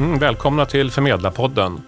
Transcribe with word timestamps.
Mm, 0.00 0.18
välkomna 0.18 0.66
till 0.66 0.90
Förmedlarpodden. 0.90 1.82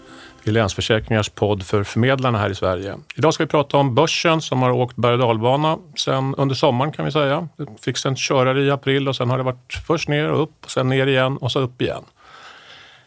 Det 0.45 0.51
är 0.51 0.53
Länsförsäkringars 0.53 1.29
podd 1.29 1.63
för 1.63 1.85
förmedlarna 1.85 2.39
här 2.39 2.51
i 2.51 2.55
Sverige. 2.55 2.97
Idag 3.17 3.35
ska 3.35 3.45
vi 3.45 3.49
prata 3.49 3.77
om 3.77 3.95
börsen 3.95 4.41
som 4.41 4.63
har 4.63 4.71
åkt 4.71 4.97
berg 4.97 5.13
och 5.13 5.19
dalbana 5.19 5.79
sen 5.97 6.35
under 6.35 6.55
sommaren 6.55 6.93
kan 6.93 7.05
vi 7.05 7.13
säga. 7.13 7.49
Det 7.57 7.67
fick 7.81 8.05
en 8.05 8.17
körare 8.17 8.63
i 8.63 8.71
april 8.71 9.09
och 9.09 9.17
sen 9.17 9.31
har 9.31 9.39
det 9.39 9.45
varit 9.45 9.75
först 9.87 10.09
ner 10.09 10.31
och 10.31 10.43
upp, 10.43 10.65
sen 10.67 10.89
ner 10.89 11.07
igen 11.07 11.37
och 11.37 11.53
så 11.53 11.61
upp 11.61 11.83
igen. 11.83 12.05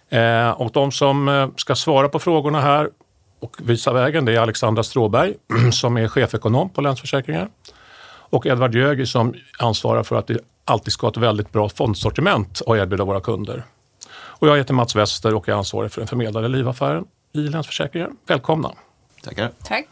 Eh, 0.10 0.50
och 0.50 0.72
de 0.72 0.92
som 0.92 1.30
eh, 1.30 1.48
ska 1.56 1.76
svara 1.76 2.10
på 2.10 2.20
frågorna 2.20 2.62
här 2.62 2.90
och 3.40 3.56
visa 3.60 3.94
vägen 3.94 4.26
det 4.26 4.34
är 4.34 4.40
Alexandra 4.40 4.84
Stråberg 4.84 5.34
som 5.72 5.98
är 5.98 6.08
chefekonom 6.08 6.70
på 6.70 6.82
Länsförsäkringar 6.82 7.50
och 8.08 8.46
Edvard 8.46 8.76
Jögi 8.76 9.06
som 9.06 9.34
ansvarar 9.60 10.04
för 10.04 10.16
att 10.16 10.30
vi 10.30 10.38
alltid 10.66 10.94
ska 10.94 11.08
ha 11.08 11.12
ett 11.12 11.18
väldigt 11.18 11.52
bra 11.52 11.70
fondsortiment 11.70 12.62
att 12.68 12.78
erbjuda 12.78 13.04
våra 13.04 13.22
kunder. 13.22 13.64
Och 14.14 14.48
jag 14.48 14.58
heter 14.58 14.74
Mats 14.74 14.96
Wester 14.96 15.34
och 15.34 15.50
är 15.50 15.54
ansvarig 15.54 15.92
för 15.92 16.02
den 16.02 16.08
förmedlade 16.08 16.48
livaffären 16.48 17.06
i 17.34 17.40
Länsförsäkringar. 17.40 18.10
Välkomna! 18.28 18.72
Tackar. 19.24 19.52
Tack. 19.64 19.88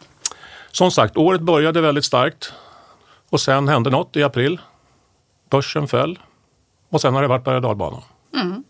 Som 0.72 0.90
sagt, 0.90 1.16
året 1.16 1.40
började 1.40 1.80
väldigt 1.80 2.04
starkt 2.04 2.52
och 3.30 3.40
sen 3.40 3.68
hände 3.68 3.90
något 3.90 4.16
i 4.16 4.22
april. 4.22 4.60
Börsen 5.50 5.88
föll 5.88 6.18
och 6.88 7.00
sen 7.00 7.14
har 7.14 7.22
det 7.22 7.28
varit 7.28 7.44
berg 7.44 7.64
och. 7.64 8.02
Mm. 8.34 8.64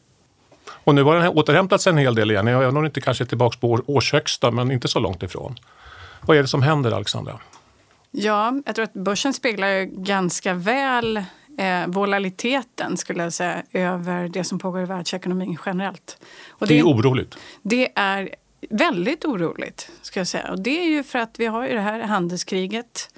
Och 0.67 0.95
nu 0.95 1.03
har 1.03 1.17
den 1.17 1.29
återhämtat 1.29 1.81
sig 1.81 1.91
en 1.91 1.99
hel 1.99 2.15
del 2.15 2.31
igen. 2.31 2.47
Jag 2.47 2.65
är 2.65 2.71
nog 2.71 2.85
inte 2.87 3.01
kanske 3.01 3.27
tillbaka 3.27 3.59
på 3.61 3.81
årshögsta, 3.87 4.51
men 4.51 4.71
inte 4.71 4.89
så 4.89 4.99
långt 4.99 5.23
ifrån. 5.23 5.57
Vad 6.21 6.37
är 6.37 6.43
det 6.43 6.49
som 6.49 6.63
händer, 6.63 6.93
Alexandra? 6.93 7.41
Ja, 8.11 8.61
jag 8.67 8.75
tror 8.75 8.85
att 8.85 8.93
börsen 8.93 9.35
speglar 9.35 9.83
ganska 9.85 10.55
väl 10.55 11.25
eh, 11.59 11.87
volatiliteten 11.87 12.97
skulle 12.97 13.23
jag 13.23 13.33
säga, 13.33 13.63
över 13.73 14.29
det 14.29 14.45
som 14.45 14.59
pågår 14.59 14.83
i 14.83 14.85
världsekonomin 14.85 15.59
generellt. 15.67 16.19
Det, 16.59 16.67
det 16.67 16.79
är 16.79 16.83
oroligt? 16.83 17.37
Det 17.63 17.93
är 17.95 18.35
väldigt 18.71 19.25
oroligt, 19.25 19.91
ska 20.03 20.21
jag 20.21 20.27
säga. 20.27 20.51
Och 20.51 20.59
det 20.59 20.81
är 20.81 20.89
ju 20.89 21.03
för 21.03 21.19
att 21.19 21.39
vi 21.39 21.47
har 21.47 21.67
ju 21.67 21.75
det 21.75 21.81
här 21.81 22.01
handelskriget 22.01 23.09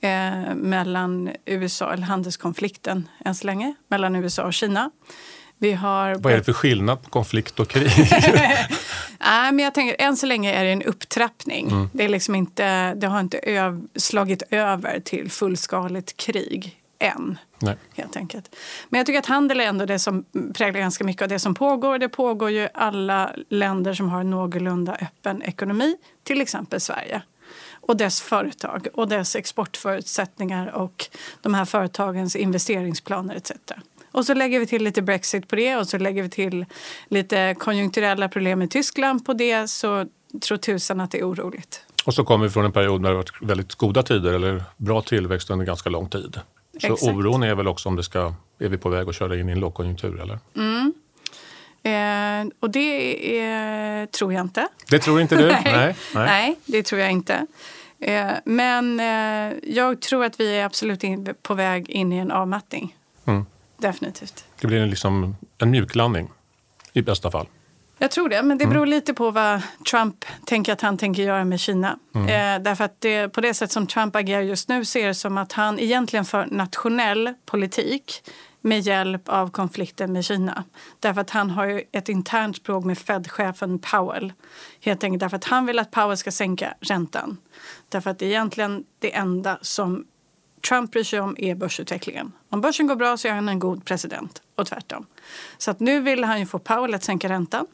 eh, 0.00 0.54
mellan 0.54 1.30
USA, 1.44 1.92
eller 1.92 2.06
handelskonflikten 2.06 3.08
än 3.24 3.34
så 3.34 3.46
länge, 3.46 3.74
mellan 3.88 4.16
USA 4.16 4.42
och 4.42 4.54
Kina. 4.54 4.90
Vi 5.58 5.72
har... 5.72 6.14
Vad 6.14 6.32
är 6.32 6.36
det 6.36 6.44
för 6.44 6.52
skillnad 6.52 7.02
på 7.02 7.10
konflikt 7.10 7.60
och 7.60 7.68
krig? 7.68 7.90
Nej, 9.20 9.52
men 9.52 9.58
jag 9.58 9.74
tänker, 9.74 9.96
än 9.98 10.16
så 10.16 10.26
länge 10.26 10.52
är 10.52 10.64
det 10.64 10.70
en 10.70 10.82
upptrappning. 10.82 11.68
Mm. 11.68 11.90
Det, 11.92 12.04
är 12.04 12.08
liksom 12.08 12.34
inte, 12.34 12.94
det 12.94 13.06
har 13.06 13.20
inte 13.20 13.38
öv, 13.38 13.86
slagit 13.96 14.42
över 14.50 15.00
till 15.00 15.30
fullskaligt 15.30 16.16
krig 16.16 16.76
än. 16.98 17.38
Nej. 17.58 17.76
Helt 17.94 18.16
enkelt. 18.16 18.56
Men 18.88 18.98
jag 18.98 19.06
tycker 19.06 19.18
att 19.18 19.26
handel 19.26 19.60
är 19.60 19.64
ändå 19.64 19.86
det 19.86 19.98
som 19.98 20.24
präglar 20.54 20.80
ganska 20.80 21.04
mycket 21.04 21.22
av 21.22 21.28
det 21.28 21.38
som 21.38 21.54
pågår. 21.54 21.98
Det 21.98 22.08
pågår 22.08 22.50
ju 22.50 22.68
alla 22.74 23.32
länder 23.48 23.94
som 23.94 24.08
har 24.08 24.20
en 24.20 24.30
någorlunda 24.30 24.96
öppen 25.00 25.42
ekonomi, 25.42 25.96
till 26.24 26.40
exempel 26.40 26.80
Sverige 26.80 27.22
och 27.80 27.96
dess 27.96 28.20
företag 28.20 28.86
och 28.94 29.08
dess 29.08 29.36
exportförutsättningar 29.36 30.74
och 30.74 31.06
de 31.42 31.54
här 31.54 31.64
företagens 31.64 32.36
investeringsplaner 32.36 33.34
etc. 33.34 33.52
Och 34.12 34.26
så 34.26 34.34
lägger 34.34 34.60
vi 34.60 34.66
till 34.66 34.84
lite 34.84 35.02
Brexit 35.02 35.48
på 35.48 35.56
det 35.56 35.76
och 35.76 35.88
så 35.88 35.98
lägger 35.98 36.22
vi 36.22 36.28
till 36.28 36.66
lite 37.08 37.54
konjunkturella 37.58 38.28
problem 38.28 38.62
i 38.62 38.68
Tyskland 38.68 39.26
på 39.26 39.32
det 39.32 39.68
så 39.68 40.06
tror 40.40 40.58
tusan 40.58 41.00
att 41.00 41.10
det 41.10 41.18
är 41.18 41.30
oroligt. 41.30 41.82
Och 42.04 42.14
så 42.14 42.24
kommer 42.24 42.44
vi 42.44 42.50
från 42.50 42.64
en 42.64 42.72
period 42.72 43.00
när 43.00 43.08
det 43.08 43.16
varit 43.16 43.42
väldigt 43.42 43.74
goda 43.74 44.02
tider 44.02 44.32
eller 44.32 44.64
bra 44.76 45.02
tillväxt 45.02 45.50
under 45.50 45.66
ganska 45.66 45.90
lång 45.90 46.08
tid. 46.08 46.40
Så 46.78 46.92
Exakt. 46.92 47.02
oron 47.02 47.42
är 47.42 47.54
väl 47.54 47.68
också 47.68 47.88
om 47.88 47.96
det 47.96 48.02
ska, 48.02 48.34
är 48.58 48.68
vi 48.68 48.78
på 48.78 48.88
väg 48.88 49.08
att 49.08 49.14
köra 49.14 49.36
in 49.36 49.48
i 49.48 49.52
en 49.52 49.60
lågkonjunktur 49.60 50.20
eller? 50.20 50.38
Mm. 50.56 50.94
Eh, 51.82 52.52
och 52.60 52.70
det 52.70 53.38
är, 53.40 54.06
tror 54.06 54.32
jag 54.32 54.40
inte. 54.40 54.68
Det 54.90 54.98
tror 54.98 55.20
inte 55.20 55.36
du? 55.36 55.46
nej. 55.46 55.62
Nej, 55.64 55.96
nej. 56.14 56.26
nej, 56.26 56.56
det 56.64 56.82
tror 56.82 57.00
jag 57.00 57.10
inte. 57.10 57.46
Eh, 57.98 58.30
men 58.44 59.00
eh, 59.00 59.58
jag 59.62 60.00
tror 60.00 60.24
att 60.24 60.40
vi 60.40 60.56
är 60.56 60.64
absolut 60.64 61.04
in, 61.04 61.34
på 61.42 61.54
väg 61.54 61.90
in 61.90 62.12
i 62.12 62.16
en 62.16 62.30
avmattning. 62.30 62.96
Mm. 63.24 63.46
Definitivt. 63.78 64.44
Det 64.60 64.66
blir 64.66 64.80
en, 64.80 64.90
liksom 64.90 65.36
en 65.58 65.70
mjuklandning 65.70 66.28
i 66.92 67.02
bästa 67.02 67.30
fall. 67.30 67.46
Jag 67.98 68.10
tror 68.10 68.28
det, 68.28 68.42
men 68.42 68.58
det 68.58 68.66
beror 68.66 68.82
mm. 68.82 68.88
lite 68.88 69.14
på 69.14 69.30
vad 69.30 69.62
Trump 69.90 70.24
tänker 70.44 70.72
att 70.72 70.80
han 70.80 70.98
tänker 70.98 71.22
göra 71.22 71.44
med 71.44 71.60
Kina. 71.60 71.98
Mm. 72.14 72.28
Eh, 72.28 72.62
därför 72.62 72.84
att 72.84 73.00
det, 73.00 73.28
på 73.28 73.40
det 73.40 73.54
sätt 73.54 73.72
som 73.72 73.86
Trump 73.86 74.16
agerar 74.16 74.40
just 74.40 74.68
nu 74.68 74.84
ser 74.84 75.06
det 75.06 75.14
som 75.14 75.38
att 75.38 75.52
han 75.52 75.78
egentligen 75.78 76.24
för 76.24 76.46
nationell 76.46 77.34
politik 77.46 78.22
med 78.60 78.80
hjälp 78.80 79.28
av 79.28 79.50
konflikten 79.50 80.12
med 80.12 80.24
Kina. 80.24 80.64
Därför 81.00 81.20
att 81.20 81.30
han 81.30 81.50
har 81.50 81.66
ju 81.66 81.82
ett 81.92 82.08
internt 82.08 82.56
språk 82.56 82.84
med 82.84 82.98
Fed-chefen 82.98 83.78
Powell. 83.78 84.32
Helt 84.80 85.04
enkelt 85.04 85.20
därför 85.20 85.36
att 85.36 85.44
han 85.44 85.66
vill 85.66 85.78
att 85.78 85.90
Powell 85.90 86.16
ska 86.16 86.32
sänka 86.32 86.74
räntan. 86.80 87.36
Därför 87.88 88.10
att 88.10 88.18
det 88.18 88.26
är 88.26 88.30
egentligen 88.30 88.84
det 88.98 89.14
enda 89.14 89.58
som 89.62 90.04
Trump 90.68 90.92
bryr 90.92 91.04
sig 91.04 91.20
om 91.20 91.36
är 91.38 91.54
börsutvecklingen. 91.54 92.32
Om 92.48 92.60
börsen 92.60 92.86
går 92.86 92.96
bra 92.96 93.16
så 93.16 93.28
är 93.28 93.32
han 93.32 93.48
en 93.48 93.58
god 93.58 93.84
president 93.84 94.42
och 94.54 94.66
tvärtom. 94.66 95.06
Så 95.58 95.70
att 95.70 95.80
nu 95.80 96.00
vill 96.00 96.24
han 96.24 96.40
ju 96.40 96.46
få 96.46 96.58
Powell 96.58 96.94
att 96.94 97.04
sänka 97.04 97.28
räntan. 97.28 97.66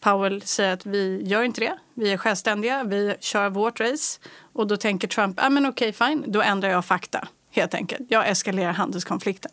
Powell 0.00 0.42
säger 0.42 0.72
att 0.72 0.86
vi 0.86 1.22
gör 1.24 1.42
inte 1.42 1.60
det. 1.60 1.78
Vi 1.94 2.12
är 2.12 2.16
självständiga, 2.16 2.84
vi 2.84 3.14
kör 3.20 3.48
vårt 3.48 3.80
race. 3.80 4.20
Och 4.52 4.66
då 4.66 4.76
tänker 4.76 5.08
Trump, 5.08 5.40
ah, 5.42 5.50
men 5.50 5.66
okej 5.66 5.88
okay, 5.88 6.08
fine, 6.08 6.24
då 6.26 6.42
ändrar 6.42 6.68
jag 6.68 6.84
fakta 6.84 7.28
helt 7.50 7.74
enkelt. 7.74 8.06
Jag 8.08 8.28
eskalerar 8.28 8.72
handelskonflikten. 8.72 9.52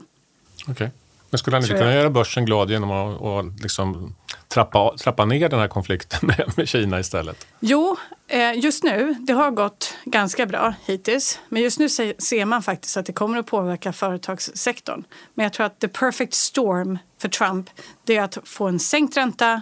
Okej. 0.62 0.72
Okay. 0.72 0.90
Men 1.30 1.38
skulle 1.38 1.56
han 1.56 1.64
inte 1.64 1.78
kunna 1.78 1.94
göra 1.94 2.10
börsen 2.10 2.46
glad 2.46 2.72
genom 2.72 2.92
att 2.92 3.22
och 3.22 3.46
liksom 3.62 4.16
trappa, 4.48 4.98
trappa 4.98 5.26
ner 5.26 5.50
den 5.50 5.60
här 5.60 5.68
konflikten 5.68 6.20
med, 6.28 6.52
med 6.58 6.68
Kina 6.68 7.00
istället? 7.00 7.48
Jo, 7.60 7.98
eh, 8.28 8.54
just 8.54 8.84
nu, 8.84 9.16
det 9.20 9.34
har 9.34 9.52
gått 9.52 9.94
ganska 10.06 10.46
bra 10.46 10.74
hittills. 10.86 11.40
Men 11.50 11.62
just 11.62 11.80
nu 11.80 11.90
ser 11.90 12.46
man 12.46 12.64
faktiskt 12.64 12.98
att 12.98 13.06
det 13.06 13.14
kommer 13.14 13.38
att 13.38 13.46
påverka 13.46 13.94
företagssektorn. 13.94 15.04
Men 15.34 15.44
jag 15.44 15.54
tror 15.54 15.66
att 15.66 15.80
the 15.80 15.88
perfect 15.88 16.34
storm 16.34 16.98
för 17.18 17.30
Trump 17.30 17.70
det 18.04 18.18
är 18.18 18.24
att 18.24 18.38
få 18.44 18.68
en 18.68 18.80
sänkt 18.80 19.18
ränta, 19.18 19.62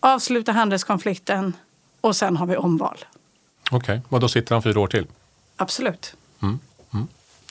avsluta 0.00 0.52
handelskonflikten 0.52 1.56
och 2.00 2.16
sen 2.16 2.36
har 2.36 2.46
vi 2.46 2.56
omval. 2.56 3.04
Okej, 3.70 3.76
okay. 3.76 4.00
och 4.08 4.20
då 4.20 4.28
sitter 4.28 4.54
han 4.54 4.62
fyra 4.62 4.80
år 4.80 4.88
till? 4.88 5.06
Absolut. 5.56 6.16
Mm. 6.42 6.58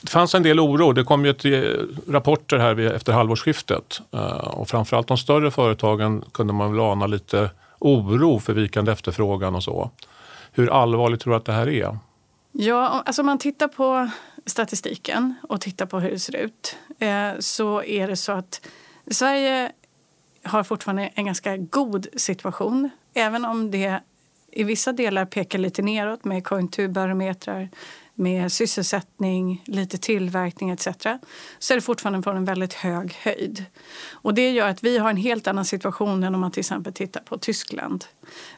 Det 0.02 0.10
fanns 0.10 0.34
en 0.34 0.42
del 0.42 0.60
oro. 0.60 0.92
Det 0.92 1.04
kom 1.04 1.24
ju 1.24 1.30
eh, 1.30 2.12
rapporter 2.12 2.58
här 2.58 2.80
efter 2.80 3.12
halvårsskiftet 3.12 4.00
eh, 4.12 4.36
och 4.36 4.68
framförallt 4.68 5.08
de 5.08 5.18
större 5.18 5.50
företagen 5.50 6.24
kunde 6.32 6.52
man 6.52 6.72
väl 6.72 6.80
ana 6.80 7.06
lite 7.06 7.50
oro 7.78 8.38
för 8.38 8.52
vikande 8.52 8.92
efterfrågan 8.92 9.54
och 9.54 9.62
så. 9.62 9.90
Hur 10.52 10.82
allvarligt 10.82 11.20
tror 11.20 11.32
du 11.32 11.36
att 11.36 11.44
det 11.44 11.52
här 11.52 11.68
är? 11.68 11.98
Ja, 12.52 13.02
alltså 13.06 13.22
om 13.22 13.26
man 13.26 13.38
tittar 13.38 13.68
på 13.68 14.10
statistiken 14.46 15.34
och 15.42 15.60
tittar 15.60 15.86
på 15.86 16.00
hur 16.00 16.10
det 16.10 16.18
ser 16.18 16.36
ut 16.36 16.76
eh, 16.98 17.30
så 17.38 17.82
är 17.82 18.08
det 18.08 18.16
så 18.16 18.32
att 18.32 18.66
Sverige 19.10 19.72
har 20.44 20.62
fortfarande 20.62 21.10
en 21.14 21.26
ganska 21.26 21.56
god 21.56 22.06
situation. 22.16 22.90
Även 23.14 23.44
om 23.44 23.70
det 23.70 24.00
i 24.50 24.64
vissa 24.64 24.92
delar 24.92 25.24
pekar 25.24 25.58
lite 25.58 25.82
neråt 25.82 26.24
med 26.24 26.44
konjunkturbarometrar 26.44 27.68
med 28.18 28.52
sysselsättning, 28.52 29.62
lite 29.66 29.98
tillverkning 29.98 30.70
etc. 30.70 30.88
så 31.58 31.72
är 31.72 31.74
det 31.74 31.80
fortfarande 31.80 32.22
på 32.22 32.30
en 32.30 32.44
väldigt 32.44 32.72
hög 32.72 33.12
höjd. 33.12 33.64
Och 34.12 34.34
det 34.34 34.50
gör 34.50 34.68
att 34.68 34.84
vi 34.84 34.98
har 34.98 35.10
en 35.10 35.16
helt 35.16 35.46
annan 35.46 35.64
situation 35.64 36.24
än 36.24 36.34
om 36.34 36.40
man 36.40 36.50
till 36.50 36.60
exempel 36.60 36.92
tittar 36.92 37.20
på 37.20 37.38
Tyskland. 37.38 38.04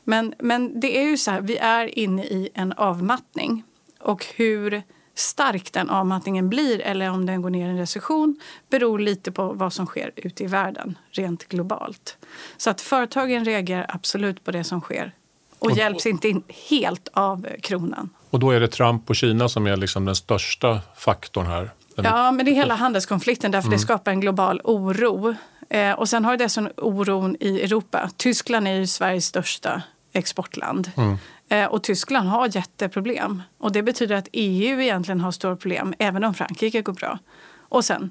Men, 0.05 0.35
men 0.39 0.81
det 0.81 0.99
är 0.99 1.05
ju 1.05 1.17
så 1.17 1.31
här, 1.31 1.41
vi 1.41 1.57
är 1.57 1.99
inne 1.99 2.25
i 2.25 2.49
en 2.55 2.73
avmattning. 2.73 3.63
Och 4.01 4.27
hur 4.37 4.83
stark 5.15 5.73
den 5.73 5.91
avmattningen 5.91 6.49
blir 6.49 6.81
eller 6.81 7.11
om 7.11 7.27
den 7.27 7.43
går 7.43 7.51
ner 7.51 7.69
i 7.69 7.71
en 7.71 7.79
recession 7.79 8.41
beror 8.71 8.99
lite 8.99 9.33
på 9.33 9.53
vad 9.53 9.73
som 9.73 9.87
sker 9.87 10.11
ute 10.17 10.45
i 10.45 10.47
världen, 10.47 10.99
rent 11.11 11.49
globalt. 11.49 12.17
Så 12.57 12.71
att 12.71 12.81
företagen 12.81 13.45
reagerar 13.45 13.87
absolut 13.89 14.45
på 14.45 14.51
det 14.51 14.65
som 14.65 14.81
sker 14.81 15.13
och, 15.59 15.71
och 15.71 15.77
hjälps 15.77 16.07
inte 16.07 16.29
in 16.29 16.43
helt 16.69 17.09
av 17.13 17.47
kronan. 17.63 18.11
Och 18.31 18.39
då 18.39 18.51
är 18.51 18.61
det 18.61 18.69
Trump 18.69 19.11
och 19.11 19.17
Kina 19.17 19.49
som 19.49 19.67
är 19.67 19.77
liksom 19.77 20.05
den 20.05 20.17
största 20.17 20.81
faktorn 20.97 21.47
här? 21.47 21.71
Ja, 21.95 22.33
men 22.33 22.47
det 22.47 22.53
är 22.53 22.55
hela 22.55 22.75
handelskonflikten 22.75 23.51
därför 23.51 23.69
mm. 23.69 23.77
det 23.79 23.83
skapar 23.83 24.11
en 24.11 24.21
global 24.21 24.61
oro. 24.65 25.35
Eh, 25.71 25.93
och 25.93 26.09
sen 26.09 26.25
har 26.25 26.37
det 26.37 26.45
dessutom 26.45 26.73
oron 26.77 27.37
i 27.41 27.61
Europa. 27.61 28.11
Tyskland 28.17 28.69
är 28.69 28.73
ju 28.73 28.87
Sveriges 28.87 29.27
största 29.27 29.83
exportland. 30.13 30.91
Mm. 30.97 31.19
Eh, 31.49 31.67
och 31.67 31.83
Tyskland 31.83 32.29
har 32.29 32.57
jätteproblem. 32.57 33.43
Och 33.59 33.73
det 33.73 33.83
betyder 33.83 34.17
att 34.17 34.29
EU 34.33 34.81
egentligen 34.81 35.21
har 35.21 35.33
stora 35.33 35.57
problem, 35.57 35.95
även 35.99 36.25
om 36.25 36.35
Frankrike 36.35 36.83
går 36.83 36.93
bra. 36.93 37.19
Och 37.59 37.85
sen 37.85 38.11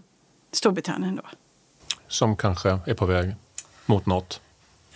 Storbritannien 0.51 1.15
då. 1.15 1.23
Som 2.07 2.35
kanske 2.35 2.79
är 2.85 2.93
på 2.93 3.05
väg 3.05 3.35
mot 3.85 4.05
något. 4.05 4.41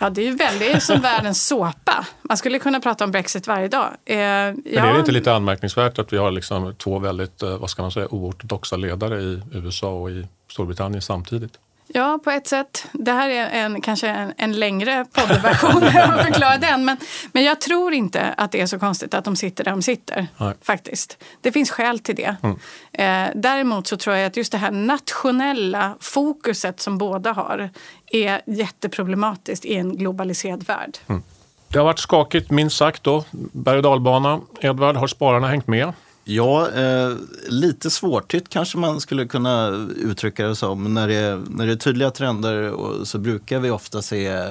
Ja, 0.02 0.10
det 0.10 0.22
är 0.22 0.26
ju 0.26 0.36
väldigt 0.36 0.84
som 0.84 1.02
världens 1.02 1.48
såpa. 1.48 2.06
Man 2.22 2.38
skulle 2.38 2.60
kunna 2.60 2.80
prata 2.80 3.04
om 3.04 3.12
Brexit 3.12 3.48
varje 3.48 3.68
dag. 3.68 3.90
Eh, 4.06 4.18
ja. 4.18 4.54
Men 4.64 4.78
är 4.78 4.94
det 4.94 5.00
inte 5.00 5.12
lite 5.12 5.34
anmärkningsvärt 5.34 6.00
att 6.00 6.14
vi 6.14 6.18
har 6.18 6.32
liksom 6.32 6.76
två 6.76 7.00
väldigt 7.00 7.44
eh, 7.44 7.58
vad 7.58 7.70
ska 7.70 7.82
man 7.82 7.92
säga, 7.92 8.08
oortodoxa 8.10 8.76
ledare 8.76 9.22
i 9.22 9.42
USA 9.52 9.90
och 9.94 10.12
i 10.12 10.28
Storbritannien 10.52 11.02
samtidigt? 11.02 11.58
Ja, 11.94 12.20
på 12.24 12.32
ett 12.32 12.48
sätt. 12.48 12.86
Det 12.92 13.12
här 13.12 13.30
är 13.30 13.50
en, 13.50 13.82
kanske 13.82 14.08
en, 14.08 14.34
en 14.38 14.60
längre 14.60 15.06
poddversion 15.12 15.84
att 15.84 16.26
förklara 16.26 16.58
den. 16.58 16.86
Men, 16.86 16.98
men 17.32 17.44
jag 17.44 17.62
tror 17.62 17.94
inte 17.94 18.34
att 18.38 18.52
det 18.52 18.62
är 18.62 18.66
så 18.66 18.80
konstigt 18.80 19.14
att 19.14 19.26
de 19.26 19.36
sitter 19.36 19.64
där 19.64 19.72
de 19.72 19.82
sitter. 19.82 20.28
Nej. 20.38 20.54
faktiskt. 20.62 21.24
Det 21.42 21.52
finns 21.52 21.72
skäl 21.72 22.00
till 22.00 22.16
det. 22.16 22.36
Mm. 22.44 22.58
Eh, 22.94 23.32
däremot 23.36 23.88
så 23.88 23.98
tror 23.98 24.16
jag 24.16 24.26
att 24.26 24.38
just 24.38 24.52
det 24.52 24.58
här 24.58 24.72
nationella 24.72 25.96
fokuset 26.00 26.80
som 26.80 26.98
båda 26.98 27.34
har 27.34 27.70
är 28.12 28.42
jätteproblematiskt 28.46 29.66
i 29.66 29.76
en 29.76 29.98
globaliserad 29.98 30.64
värld. 30.68 30.98
Mm. 31.08 31.24
Det 31.68 31.78
har 31.78 31.86
varit 31.86 32.00
skakigt 32.00 32.52
minst 32.52 32.78
sagt 32.78 33.04
då. 33.04 33.24
Berg 33.32 33.78
och 33.78 33.84
dalbana. 33.84 34.42
Edvard, 34.62 34.96
har 34.96 35.08
spararna 35.08 35.48
hängt 35.48 35.68
med? 35.68 35.94
Ja, 36.24 36.72
eh, 36.72 37.16
lite 37.48 37.90
svårtytt 37.90 38.50
kanske 38.50 38.78
man 38.78 39.02
skulle 39.02 39.28
kunna 39.28 39.68
uttrycka 39.98 40.48
det 40.48 40.56
som. 40.56 40.94
När 40.94 41.08
det, 41.08 41.42
när 41.50 41.68
det 41.68 41.72
är 41.72 41.76
tydliga 41.76 42.12
trender 42.12 42.74
så 43.04 43.18
brukar 43.18 43.60
vi 43.60 43.70
ofta 43.70 44.02
se 44.02 44.28
eh, 44.28 44.46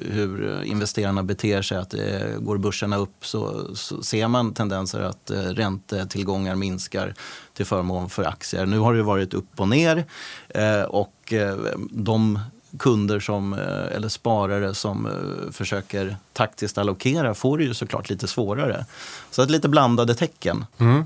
hur 0.00 0.62
investerarna 0.64 1.22
beter 1.22 1.62
sig. 1.62 1.78
Att 1.78 1.90
det 1.90 2.36
går 2.38 2.58
börserna 2.58 2.96
upp 2.96 3.26
så, 3.26 3.70
så 3.76 4.02
ser 4.02 4.28
man 4.28 4.54
tendenser 4.54 5.00
att 5.00 5.30
eh, 5.30 5.38
räntetillgångar 5.38 6.54
minskar 6.54 7.14
till 7.54 7.66
förmån 7.66 8.10
för 8.10 8.24
aktier. 8.24 8.66
Nu 8.66 8.78
har 8.78 8.94
det 8.94 9.02
varit 9.02 9.34
upp 9.34 9.60
och 9.60 9.68
ner 9.68 10.04
eh, 10.48 10.82
och 10.82 11.32
eh, 11.32 11.56
de 11.90 12.38
kunder 12.78 13.20
som, 13.20 13.52
eh, 13.52 13.96
eller 13.96 14.08
sparare 14.08 14.74
som 14.74 15.06
eh, 15.06 15.52
försöker 15.52 16.16
taktiskt 16.32 16.78
allokera 16.78 17.34
får 17.34 17.58
det 17.58 17.64
ju 17.64 17.74
såklart 17.74 18.10
lite 18.10 18.28
svårare. 18.28 18.86
Så 19.30 19.42
att 19.42 19.50
lite 19.50 19.68
blandade 19.68 20.14
tecken. 20.14 20.66
Mm. 20.78 21.04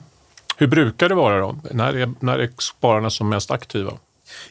Hur 0.56 0.66
brukar 0.66 1.08
det 1.08 1.14
vara 1.14 1.40
då? 1.40 1.56
När 1.70 1.96
är, 1.96 2.14
när 2.20 2.38
är 2.38 2.50
spararna 2.58 3.10
som 3.10 3.28
mest 3.28 3.50
aktiva? 3.50 3.92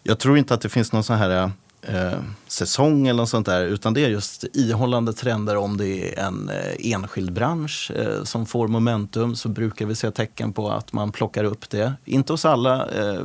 Jag 0.04 0.20
tror 0.20 0.38
inte 0.38 0.54
att 0.54 0.62
det 0.62 0.70
finns 0.70 0.92
någon 0.92 1.04
sån 1.04 1.18
här 1.18 1.52
eh, 1.88 2.20
säsong 2.48 3.08
eller 3.08 3.18
något 3.18 3.30
sånt 3.30 3.46
där. 3.46 3.66
Utan 3.66 3.94
det 3.94 4.06
är 4.06 4.10
just 4.10 4.46
ihållande 4.54 5.14
trender. 5.14 5.58
Om 5.58 5.78
det 5.78 5.88
är 5.88 6.20
en 6.20 6.50
eh, 6.50 6.92
enskild 6.94 7.34
bransch 7.34 7.92
eh, 7.96 8.24
som 8.24 8.46
får 8.46 8.68
momentum 8.68 9.36
så 9.36 9.50
brukar 9.50 9.86
vi 9.86 9.96
se 9.96 10.12
tecken 10.12 10.54
på 10.54 10.70
att 10.70 10.94
man 10.94 11.12
plockar 11.12 11.44
upp 11.44 11.70
det. 11.70 11.94
Inte 12.06 12.34
hos 12.34 12.46
alla 12.46 12.90
eh, 12.90 13.22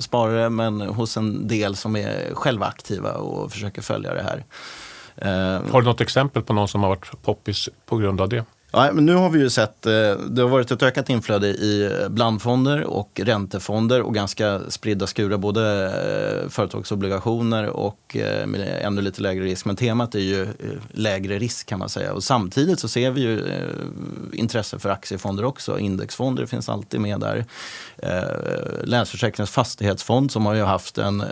sparare 0.00 0.50
men 0.50 0.80
hos 0.80 1.16
en 1.16 1.48
del 1.48 1.76
som 1.76 1.96
är 1.96 2.34
själva 2.34 2.66
aktiva 2.66 3.12
och 3.12 3.52
försöker 3.52 3.82
följa 3.82 4.14
det 4.14 4.22
här. 4.22 4.44
Eh, 5.16 5.72
har 5.72 5.80
du 5.80 5.86
något 5.88 6.00
exempel 6.00 6.42
på 6.42 6.52
någon 6.52 6.68
som 6.68 6.82
har 6.82 6.88
varit 6.88 7.22
poppis 7.22 7.68
på 7.86 7.96
grund 7.96 8.20
av 8.20 8.28
det? 8.28 8.44
Ja, 8.72 8.90
men 8.92 9.06
nu 9.06 9.14
har 9.14 9.30
vi 9.30 9.38
ju 9.38 9.50
sett, 9.50 9.86
eh, 9.86 9.92
det 10.30 10.42
har 10.42 10.48
varit 10.48 10.70
ett 10.70 10.82
ökat 10.82 11.10
inflöde 11.10 11.48
i 11.48 11.90
blandfonder 12.08 12.84
och 12.84 13.20
räntefonder 13.24 14.02
och 14.02 14.14
ganska 14.14 14.60
spridda 14.68 15.06
skurar, 15.06 15.36
både 15.36 15.84
eh, 15.84 16.48
företagsobligationer 16.48 17.66
och 17.66 18.16
eh, 18.16 18.46
med 18.46 18.80
ännu 18.82 19.02
lite 19.02 19.22
lägre 19.22 19.44
risk. 19.44 19.64
Men 19.64 19.76
temat 19.76 20.14
är 20.14 20.18
ju 20.18 20.48
lägre 20.90 21.38
risk 21.38 21.66
kan 21.66 21.78
man 21.78 21.88
säga. 21.88 22.12
Och 22.12 22.24
samtidigt 22.24 22.80
så 22.80 22.88
ser 22.88 23.10
vi 23.10 23.20
ju 23.20 23.44
intresse 24.32 24.78
för 24.78 24.88
aktiefonder 24.88 25.44
också. 25.44 25.78
Indexfonder 25.78 26.46
finns 26.46 26.68
alltid 26.68 27.00
med 27.00 27.20
där. 27.20 27.44
Länsförsäkringens 28.84 29.50
fastighetsfond 29.50 30.30
som 30.30 30.46
har 30.46 30.54
ju 30.54 30.62
haft 30.62 30.98
en 30.98 31.24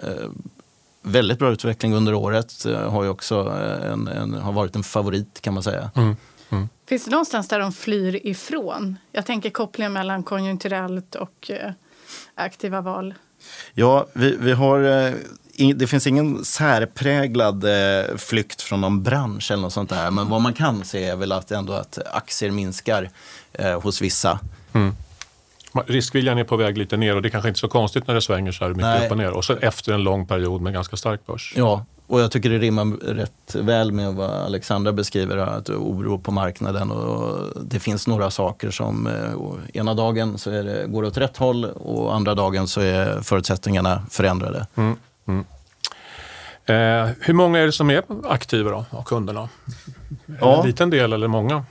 väldigt 1.02 1.38
bra 1.38 1.50
utveckling 1.52 1.94
under 1.94 2.14
året 2.14 2.67
har 2.88 3.02
ju 3.02 3.08
också 3.08 3.52
en, 3.82 4.08
en, 4.08 4.34
har 4.34 4.52
varit 4.52 4.76
en 4.76 4.82
favorit 4.82 5.41
kan 5.41 5.55
man 5.55 5.62
säga. 5.62 5.91
Mm. 5.94 6.17
Finns 6.88 7.05
det 7.05 7.11
någonstans 7.11 7.49
där 7.49 7.58
de 7.58 7.73
flyr 7.73 8.26
ifrån? 8.26 8.99
Jag 9.12 9.26
tänker 9.26 9.50
kopplingen 9.50 9.93
mellan 9.93 10.23
konjunkturellt 10.23 11.14
och 11.14 11.50
eh, 11.50 11.73
aktiva 12.35 12.81
val. 12.81 13.14
Ja, 13.75 14.06
vi, 14.12 14.37
vi 14.40 14.52
har... 14.52 15.06
Eh, 15.06 15.14
det 15.76 15.87
finns 15.87 16.06
ingen 16.06 16.44
särpräglad 16.44 17.64
eh, 17.64 18.17
flykt 18.17 18.62
från 18.62 18.81
någon 18.81 19.02
bransch 19.02 19.50
eller 19.50 19.62
något 19.62 19.73
sånt 19.73 19.90
där. 19.90 20.11
Men 20.11 20.29
vad 20.29 20.40
man 20.40 20.52
kan 20.52 20.85
se 20.85 21.05
är 21.05 21.17
väl 21.17 21.32
att, 21.32 21.50
ändå 21.50 21.73
att 21.73 21.99
aktier 22.12 22.50
minskar 22.50 23.11
eh, 23.52 23.81
hos 23.81 24.02
vissa. 24.02 24.41
Mm. 24.73 24.94
Riskviljan 25.87 26.38
är 26.38 26.44
på 26.44 26.56
väg 26.56 26.79
lite 26.79 26.96
ner 26.96 27.17
och 27.17 27.23
det 27.23 27.29
är 27.29 27.31
kanske 27.31 27.49
inte 27.49 27.61
så 27.61 27.69
konstigt 27.69 28.06
när 28.06 28.14
det 28.14 28.23
svänger 28.23 28.52
så 28.52 28.64
här 28.64 28.70
mycket 28.70 28.82
Nej. 28.82 29.06
upp 29.06 29.11
och 29.11 29.19
ner. 29.19 29.31
Och 29.31 29.44
så 29.44 29.56
efter 29.56 29.93
en 29.93 30.02
lång 30.02 30.26
period 30.26 30.61
med 30.62 30.73
ganska 30.73 30.96
stark 30.96 31.26
börs. 31.26 31.52
Ja, 31.56 31.84
och 32.08 32.20
jag 32.20 32.31
tycker 32.31 32.50
det 32.50 32.58
rimmar 32.58 32.96
rätt 33.14 33.55
väl 33.55 33.93
med 33.93 34.14
vad 34.14 34.31
Alexandra 34.31 34.93
beskriver, 34.93 35.37
att 35.37 35.70
oro 35.70 36.19
på 36.19 36.32
marknaden. 36.32 36.90
Och 36.90 37.49
det 37.62 37.81
finns 37.81 38.06
några 38.06 38.31
saker 38.31 38.70
som 38.70 39.06
eh, 39.06 39.81
ena 39.81 39.94
dagen 39.94 40.38
så 40.38 40.50
det, 40.50 40.87
går 40.88 41.02
det 41.02 41.08
åt 41.08 41.16
rätt 41.16 41.37
håll 41.37 41.64
och 41.64 42.14
andra 42.14 42.34
dagen 42.34 42.69
så 42.69 42.81
är 42.81 43.20
förutsättningarna 43.22 44.02
förändrade. 44.10 44.66
Mm, 44.75 44.96
mm. 45.26 45.44
Eh, 46.66 47.10
hur 47.20 47.34
många 47.34 47.58
är 47.58 47.66
det 47.66 47.72
som 47.72 47.90
är 47.90 48.02
aktiva 48.25 48.70
då, 48.70 48.84
av 48.90 49.02
kunderna? 49.02 49.49
Ja. 50.40 50.60
En 50.60 50.66
liten 50.66 50.90
del 50.90 51.12
eller 51.12 51.28
många? 51.28 51.64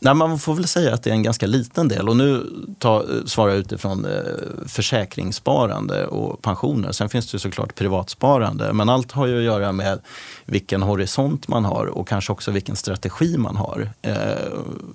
Nej, 0.00 0.14
man 0.14 0.38
får 0.38 0.54
väl 0.54 0.66
säga 0.66 0.94
att 0.94 1.02
det 1.02 1.10
är 1.10 1.14
en 1.14 1.22
ganska 1.22 1.46
liten 1.46 1.88
del. 1.88 2.08
Och 2.08 2.16
nu 2.16 2.46
ta, 2.78 3.04
svarar 3.26 3.50
jag 3.50 3.58
utifrån 3.58 4.04
eh, 4.04 4.20
försäkringssparande 4.66 6.06
och 6.06 6.42
pensioner. 6.42 6.92
Sen 6.92 7.08
finns 7.08 7.30
det 7.32 7.38
såklart 7.38 7.74
privatsparande. 7.74 8.72
Men 8.72 8.88
allt 8.88 9.12
har 9.12 9.26
ju 9.26 9.38
att 9.38 9.44
göra 9.44 9.72
med 9.72 10.00
vilken 10.44 10.82
horisont 10.82 11.48
man 11.48 11.64
har 11.64 11.86
och 11.86 12.08
kanske 12.08 12.32
också 12.32 12.50
vilken 12.50 12.76
strategi 12.76 13.36
man 13.38 13.56
har. 13.56 13.90
Eh, 14.02 14.14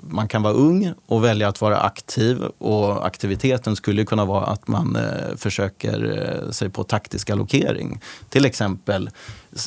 man 0.02 0.28
kan 0.28 0.44
vara 0.44 0.54
ung 0.54 0.94
och 1.06 1.24
välja 1.24 1.48
att 1.48 1.62
vara 1.62 1.80
aktiv 1.80 2.44
och 2.58 3.06
aktiviteten 3.06 3.76
skulle 3.76 4.06
kunna 4.06 4.26
vara 4.26 4.46
att 4.46 4.68
man 4.68 4.96
eh, 4.96 5.36
försöker 5.38 6.52
sig 6.52 6.70
på 6.70 6.84
taktisk 6.84 7.30
allokering. 7.30 8.02
Till 8.30 8.46
exempel 8.46 9.10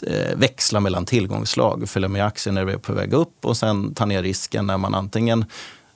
Eh, 0.06 0.36
växla 0.36 0.80
mellan 0.80 1.04
tillgångslag, 1.04 1.88
följa 1.88 2.08
med 2.08 2.26
aktien 2.26 2.54
när 2.54 2.64
det 2.64 2.72
är 2.72 2.78
på 2.78 2.92
väg 2.92 3.12
upp 3.12 3.44
och 3.44 3.56
sen 3.56 3.94
ta 3.94 4.06
ner 4.06 4.22
risken 4.22 4.66
när 4.66 4.78
man 4.78 4.94
antingen 4.94 5.44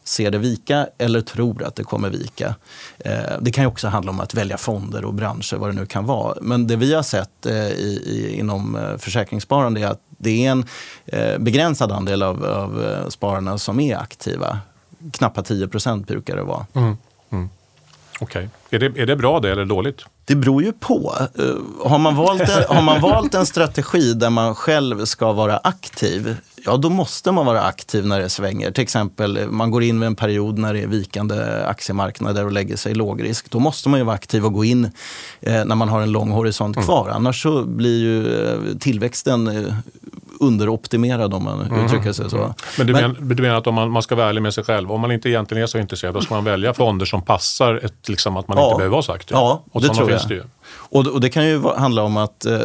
ser 0.04 0.30
det 0.30 0.38
vika 0.38 0.86
eller 0.98 1.20
tror 1.20 1.64
att 1.64 1.76
det 1.76 1.84
kommer 1.84 2.10
vika. 2.10 2.54
Eh, 2.98 3.12
det 3.40 3.50
kan 3.50 3.64
ju 3.64 3.68
också 3.68 3.88
handla 3.88 4.10
om 4.10 4.20
att 4.20 4.34
välja 4.34 4.56
fonder 4.56 5.04
och 5.04 5.14
branscher, 5.14 5.56
vad 5.56 5.68
det 5.68 5.80
nu 5.80 5.86
kan 5.86 6.06
vara. 6.06 6.34
Men 6.42 6.66
det 6.66 6.76
vi 6.76 6.94
har 6.94 7.02
sett 7.02 7.46
eh, 7.46 7.54
i, 7.54 8.02
i, 8.06 8.38
inom 8.38 8.78
försäkringssparande 8.98 9.80
är 9.80 9.86
att 9.86 10.00
det 10.08 10.46
är 10.46 10.50
en 10.50 10.64
begränsad 11.44 11.92
andel 11.92 12.22
av, 12.22 12.44
av 12.44 13.04
spararna 13.10 13.58
som 13.58 13.80
är 13.80 13.96
aktiva. 13.96 14.58
Knappt 15.12 15.46
10 15.46 15.68
procent 15.68 16.06
brukar 16.06 16.36
det 16.36 16.42
vara. 16.42 16.66
Mm. 16.72 16.96
Mm. 17.30 17.48
Okej. 18.20 18.48
Okay. 18.66 18.76
Är, 18.86 18.90
det, 18.90 19.02
är 19.02 19.06
det 19.06 19.16
bra 19.16 19.40
det 19.40 19.50
eller 19.52 19.64
dåligt? 19.64 20.04
Det 20.30 20.36
beror 20.36 20.62
ju 20.62 20.72
på. 20.72 21.14
Uh, 21.38 21.54
har, 21.84 21.98
man 21.98 22.16
valt 22.16 22.40
en, 22.40 22.76
har 22.76 22.82
man 22.82 23.00
valt 23.00 23.34
en 23.34 23.46
strategi 23.46 24.14
där 24.14 24.30
man 24.30 24.54
själv 24.54 25.04
ska 25.04 25.32
vara 25.32 25.56
aktiv, 25.56 26.36
ja 26.64 26.76
då 26.76 26.90
måste 26.90 27.32
man 27.32 27.46
vara 27.46 27.62
aktiv 27.62 28.06
när 28.06 28.20
det 28.20 28.28
svänger. 28.28 28.70
Till 28.70 28.82
exempel, 28.82 29.48
man 29.48 29.70
går 29.70 29.82
in 29.82 29.98
med 29.98 30.06
en 30.06 30.16
period 30.16 30.58
när 30.58 30.74
det 30.74 30.82
är 30.82 30.86
vikande 30.86 31.34
aktiemarknader 31.66 32.44
och 32.44 32.52
lägger 32.52 32.76
sig 32.76 32.92
i 32.92 32.94
lågrisk. 32.94 33.50
Då 33.50 33.58
måste 33.58 33.88
man 33.88 34.00
ju 34.00 34.04
vara 34.04 34.14
aktiv 34.14 34.44
och 34.44 34.52
gå 34.52 34.64
in 34.64 34.84
eh, 35.40 35.64
när 35.64 35.74
man 35.74 35.88
har 35.88 36.00
en 36.00 36.12
lång 36.12 36.30
horisont 36.30 36.76
kvar. 36.76 37.04
Mm. 37.04 37.16
Annars 37.16 37.42
så 37.42 37.64
blir 37.64 38.00
ju 38.00 38.44
eh, 38.44 38.76
tillväxten 38.80 39.48
eh, 39.48 39.74
underoptimerad 40.40 41.34
om 41.34 41.44
man 41.44 41.60
mm. 41.60 41.84
uttrycker 41.84 42.12
sig 42.12 42.30
så. 42.30 42.36
Mm. 42.36 42.52
Men 42.78 42.86
du, 42.86 42.92
Men, 42.92 43.16
men, 43.18 43.36
du 43.36 43.42
menar 43.42 43.56
att 43.56 43.66
om 43.66 43.74
man, 43.74 43.90
man, 43.90 44.02
ska 44.02 44.14
vara 44.14 44.28
ärlig 44.28 44.42
med 44.42 44.54
sig 44.54 44.64
själv, 44.64 44.92
om 44.92 45.00
man 45.00 45.12
inte 45.12 45.28
egentligen 45.28 45.62
är 45.62 45.66
så 45.66 45.78
intresserad, 45.78 46.14
då 46.14 46.20
ska 46.20 46.34
man 46.34 46.44
välja 46.44 46.74
fonder 46.74 47.06
som 47.06 47.22
passar 47.22 47.80
ett, 47.84 48.08
liksom 48.08 48.36
att 48.36 48.48
man 48.48 48.58
ja, 48.58 48.64
inte 48.64 48.76
behöver 48.76 48.92
vara 48.92 49.02
så 49.02 49.12
aktiv? 49.12 49.34
Ja, 49.34 49.64
och 49.72 49.82
det 49.82 49.88
tror 49.88 50.10
jag. 50.10 50.28
Det 50.28 50.42
och, 50.72 51.06
och, 51.06 51.20
det 51.20 51.28
kan 51.28 51.46
ju 51.46 51.62
handla 51.76 52.02
om 52.02 52.16
att 52.16 52.46
eh, 52.46 52.60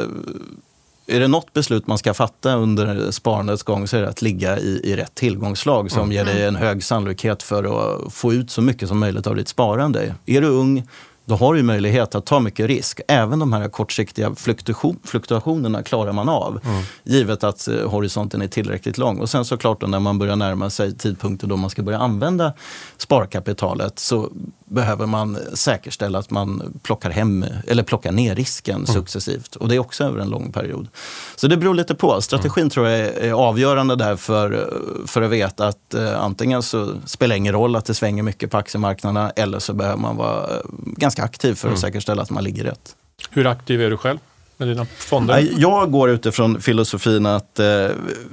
är 1.07 1.19
det 1.19 1.27
något 1.27 1.53
beslut 1.53 1.87
man 1.87 1.97
ska 1.97 2.13
fatta 2.13 2.55
under 2.55 3.11
sparandets 3.11 3.63
gång 3.63 3.87
så 3.87 3.97
är 3.97 4.01
det 4.01 4.09
att 4.09 4.21
ligga 4.21 4.59
i, 4.59 4.81
i 4.83 4.95
rätt 4.95 5.15
tillgångslag 5.15 5.91
som 5.91 6.01
mm. 6.01 6.11
ger 6.11 6.25
dig 6.25 6.45
en 6.45 6.55
hög 6.55 6.83
sannolikhet 6.83 7.43
för 7.43 7.63
att 7.63 8.13
få 8.13 8.33
ut 8.33 8.51
så 8.51 8.61
mycket 8.61 8.87
som 8.87 8.99
möjligt 8.99 9.27
av 9.27 9.35
ditt 9.35 9.47
sparande. 9.47 10.15
Är 10.25 10.41
du 10.41 10.47
ung, 10.47 10.83
då 11.25 11.35
har 11.35 11.53
du 11.53 11.63
möjlighet 11.63 12.15
att 12.15 12.25
ta 12.25 12.39
mycket 12.39 12.67
risk. 12.67 13.01
Även 13.07 13.39
de 13.39 13.53
här 13.53 13.69
kortsiktiga 13.69 14.35
fluktuation, 14.35 14.99
fluktuationerna 15.03 15.83
klarar 15.83 16.11
man 16.11 16.29
av. 16.29 16.59
Mm. 16.65 16.83
Givet 17.03 17.43
att 17.43 17.67
eh, 17.67 17.89
horisonten 17.89 18.41
är 18.41 18.47
tillräckligt 18.47 18.97
lång. 18.97 19.19
Och 19.19 19.29
sen 19.29 19.45
såklart 19.45 19.81
då, 19.81 19.87
när 19.87 19.99
man 19.99 20.19
börjar 20.19 20.35
närma 20.35 20.69
sig 20.69 20.97
tidpunkten 20.97 21.49
då 21.49 21.57
man 21.57 21.69
ska 21.69 21.83
börja 21.83 21.99
använda 21.99 22.53
sparkapitalet 22.97 23.99
så 23.99 24.29
behöver 24.65 25.05
man 25.05 25.37
säkerställa 25.53 26.19
att 26.19 26.31
man 26.31 26.79
plockar, 26.83 27.09
hem, 27.09 27.45
eller 27.67 27.83
plockar 27.83 28.11
ner 28.11 28.35
risken 28.35 28.75
mm. 28.75 28.85
successivt. 28.87 29.55
Och 29.55 29.69
det 29.69 29.75
är 29.75 29.79
också 29.79 30.03
över 30.03 30.19
en 30.19 30.29
lång 30.29 30.51
period. 30.51 30.87
Så 31.35 31.47
det 31.47 31.57
beror 31.57 31.73
lite 31.73 31.95
på. 31.95 32.21
Strategin 32.21 32.61
mm. 32.61 32.69
tror 32.69 32.87
jag 32.87 32.99
är 32.99 33.31
avgörande 33.31 33.95
där 33.95 34.15
för, 34.15 34.73
för 35.07 35.21
att 35.21 35.31
veta 35.31 35.67
att 35.67 35.93
eh, 35.93 36.23
antingen 36.23 36.63
så 36.63 36.93
spelar 37.05 37.35
det 37.35 37.37
ingen 37.37 37.53
roll 37.53 37.75
att 37.75 37.85
det 37.85 37.93
svänger 37.93 38.23
mycket 38.23 38.51
på 38.51 38.57
aktiemarknaderna 38.57 39.29
eller 39.29 39.59
så 39.59 39.73
behöver 39.73 39.97
man 39.97 40.17
vara 40.17 40.43
eh, 40.43 40.61
ganska 40.75 41.23
aktiv 41.23 41.55
för 41.55 41.67
att 41.67 41.71
mm. 41.71 41.81
säkerställa 41.81 42.21
att 42.21 42.29
man 42.29 42.43
ligger 42.43 42.63
rätt. 42.63 42.95
Hur 43.29 43.47
aktiv 43.47 43.81
är 43.81 43.89
du 43.89 43.97
själv? 43.97 44.19
Med 44.57 44.67
dina 44.67 44.85
fonder? 44.85 45.47
Jag 45.57 45.91
går 45.91 46.09
utifrån 46.09 46.61
filosofin 46.61 47.25
att 47.25 47.59
eh, 47.59 47.87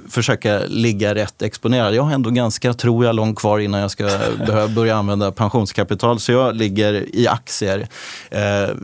försöka 0.08 0.60
ligga 0.66 1.14
rätt 1.14 1.42
exponerad. 1.42 1.94
Jag 1.94 2.02
har 2.02 2.12
ändå 2.12 2.30
ganska, 2.30 2.74
tror 2.74 3.04
jag, 3.04 3.14
långt 3.14 3.38
kvar 3.38 3.58
innan 3.58 3.80
jag 3.80 3.90
ska 3.90 4.04
behöva 4.46 4.68
börja 4.68 4.96
använda 4.96 5.32
pensionskapital. 5.32 6.20
Så 6.20 6.32
jag 6.32 6.56
ligger 6.56 7.16
i 7.16 7.28
aktier. 7.28 7.88
Eh, 8.30 8.74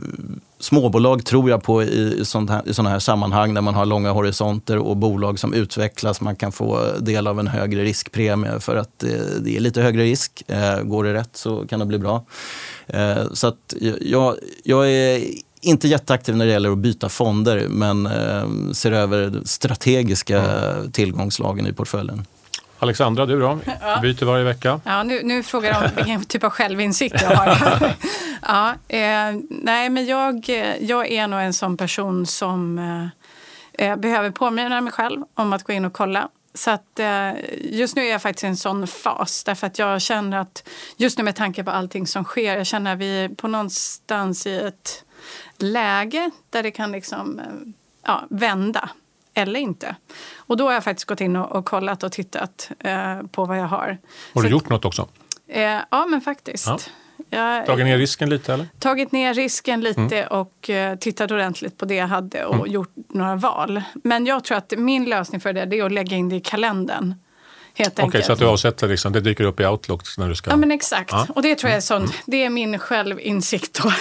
småbolag 0.59 1.25
tror 1.25 1.49
jag 1.49 1.63
på 1.63 1.83
i, 1.83 2.19
i 2.19 2.25
sådana 2.25 2.53
här, 2.53 2.83
här, 2.83 2.99
sammanhang 2.99 3.53
där 3.53 3.61
man 3.61 3.73
har 3.73 3.85
långa 3.85 4.11
horisonter 4.11 4.77
och 4.77 4.97
bolag 4.97 5.39
som 5.39 5.53
utvecklas. 5.53 6.21
Man 6.21 6.35
kan 6.35 6.51
få 6.51 6.81
del 6.99 7.27
av 7.27 7.39
en 7.39 7.47
högre 7.47 7.83
riskpremie 7.83 8.59
för 8.59 8.75
att 8.75 8.99
det, 8.99 9.43
det 9.43 9.55
är 9.55 9.59
lite 9.59 9.81
högre 9.81 10.03
risk. 10.03 10.43
Eh, 10.47 10.81
går 10.81 11.03
det 11.03 11.13
rätt 11.13 11.37
så 11.37 11.67
kan 11.67 11.79
det 11.79 11.85
bli 11.85 11.97
bra. 11.97 12.25
Eh, 12.87 13.23
så 13.33 13.47
att 13.47 13.73
jag, 14.01 14.35
jag 14.63 14.91
är 14.91 15.23
inte 15.61 15.87
jätteaktiv 15.87 16.37
när 16.37 16.45
det 16.45 16.51
gäller 16.51 16.71
att 16.71 16.77
byta 16.77 17.09
fonder 17.09 17.67
men 17.69 18.05
eh, 18.05 18.71
ser 18.73 18.91
över 18.91 19.41
strategiska 19.45 20.41
mm. 20.41 20.91
tillgångslagen 20.91 21.67
i 21.67 21.73
portföljen. 21.73 22.25
Alexandra, 22.79 23.25
du 23.25 23.39
då? 23.39 23.59
Ja. 23.81 23.99
Byter 24.01 24.25
varje 24.25 24.43
vecka. 24.43 24.81
Ja, 24.83 25.03
nu, 25.03 25.23
nu 25.23 25.43
frågar 25.43 25.81
de 25.81 25.95
vilken 25.95 26.25
typ 26.25 26.43
av 26.43 26.49
självinsikt 26.49 27.21
jag 27.21 27.29
har. 27.29 27.47
ja, 28.41 28.75
eh, 28.87 29.39
nej, 29.49 29.89
men 29.89 30.05
jag, 30.05 30.49
jag 30.79 31.11
är 31.11 31.27
nog 31.27 31.39
en 31.39 31.53
sån 31.53 31.77
person 31.77 32.25
som 32.25 32.79
eh, 33.77 33.89
eh, 33.89 33.95
behöver 33.95 34.31
påminna 34.31 34.81
mig 34.81 34.93
själv 34.93 35.21
om 35.33 35.53
att 35.53 35.63
gå 35.63 35.73
in 35.73 35.85
och 35.85 35.93
kolla. 35.93 36.29
Så 36.53 36.71
att, 36.71 36.99
eh, 36.99 37.31
just 37.71 37.95
nu 37.95 38.05
är 38.05 38.11
jag 38.11 38.21
faktiskt 38.21 38.43
i 38.43 38.47
en 38.47 38.57
sån 38.57 38.87
fas 38.87 39.43
därför 39.43 39.67
att 39.67 39.79
jag 39.79 40.01
känner 40.01 40.37
att 40.37 40.67
just 40.97 41.17
nu 41.17 41.23
med 41.23 41.35
tanke 41.35 41.63
på 41.63 41.71
allting 41.71 42.07
som 42.07 42.23
sker, 42.23 42.57
jag 42.57 42.67
känner 42.67 42.93
att 42.93 42.99
vi 42.99 43.23
är 43.23 43.29
på 43.29 43.47
någonstans 43.47 44.47
i 44.47 44.55
ett 44.55 45.03
läge 45.57 46.31
där 46.49 46.63
det 46.63 46.71
kan 46.71 46.91
liksom, 46.91 47.39
eh, 47.39 47.45
ja, 48.03 48.23
vända 48.29 48.89
eller 49.33 49.59
inte. 49.59 49.95
Och 50.37 50.57
då 50.57 50.65
har 50.65 50.73
jag 50.73 50.83
faktiskt 50.83 51.05
gått 51.05 51.21
in 51.21 51.35
och, 51.35 51.51
och 51.51 51.65
kollat 51.65 52.03
och 52.03 52.11
tittat 52.11 52.71
eh, 52.79 53.21
på 53.31 53.45
vad 53.45 53.57
jag 53.57 53.67
har. 53.67 53.97
Har 54.33 54.41
du 54.41 54.47
Så, 54.47 54.51
gjort 54.51 54.69
något 54.69 54.85
också? 54.85 55.07
Eh, 55.47 55.77
ja, 55.91 56.05
men 56.05 56.21
faktiskt. 56.21 56.67
Ja. 56.67 56.79
Jag, 57.29 57.65
tagit 57.65 57.85
ner 57.85 57.97
risken 57.97 58.29
lite? 58.29 58.53
eller? 58.53 58.67
Tagit 58.79 59.11
ner 59.11 59.33
risken 59.33 59.81
lite 59.81 60.17
mm. 60.17 60.27
och 60.27 60.69
uh, 60.69 60.95
tittat 60.95 61.31
ordentligt 61.31 61.77
på 61.77 61.85
det 61.85 61.95
jag 61.95 62.07
hade 62.07 62.45
och 62.45 62.55
mm. 62.55 62.71
gjort 62.71 62.93
några 63.09 63.35
val. 63.35 63.81
Men 64.03 64.25
jag 64.25 64.43
tror 64.43 64.57
att 64.57 64.73
min 64.77 65.05
lösning 65.05 65.41
för 65.41 65.53
det, 65.53 65.65
det 65.65 65.79
är 65.79 65.85
att 65.85 65.91
lägga 65.91 66.17
in 66.17 66.29
det 66.29 66.35
i 66.35 66.39
kalendern. 66.39 67.15
Okej, 67.87 68.05
okay, 68.05 68.23
så 68.23 68.33
att 68.33 68.39
du 68.39 68.45
avsätter 68.45 68.87
liksom, 68.87 69.13
det 69.13 69.21
dyker 69.21 69.43
upp 69.43 69.59
i 69.59 69.65
Outlook 69.65 70.01
när 70.17 70.29
du 70.29 70.35
ska... 70.35 70.49
Ja, 70.49 70.55
men 70.55 70.71
exakt. 70.71 71.11
Ja. 71.11 71.27
Och 71.35 71.41
det 71.41 71.55
tror 71.55 71.69
jag 71.69 71.77
är 71.77 71.81
sånt, 71.81 72.09
mm. 72.09 72.15
det 72.25 72.43
är 72.43 72.49
min 72.49 72.79
självinsikt 72.79 73.81
då, 73.83 73.91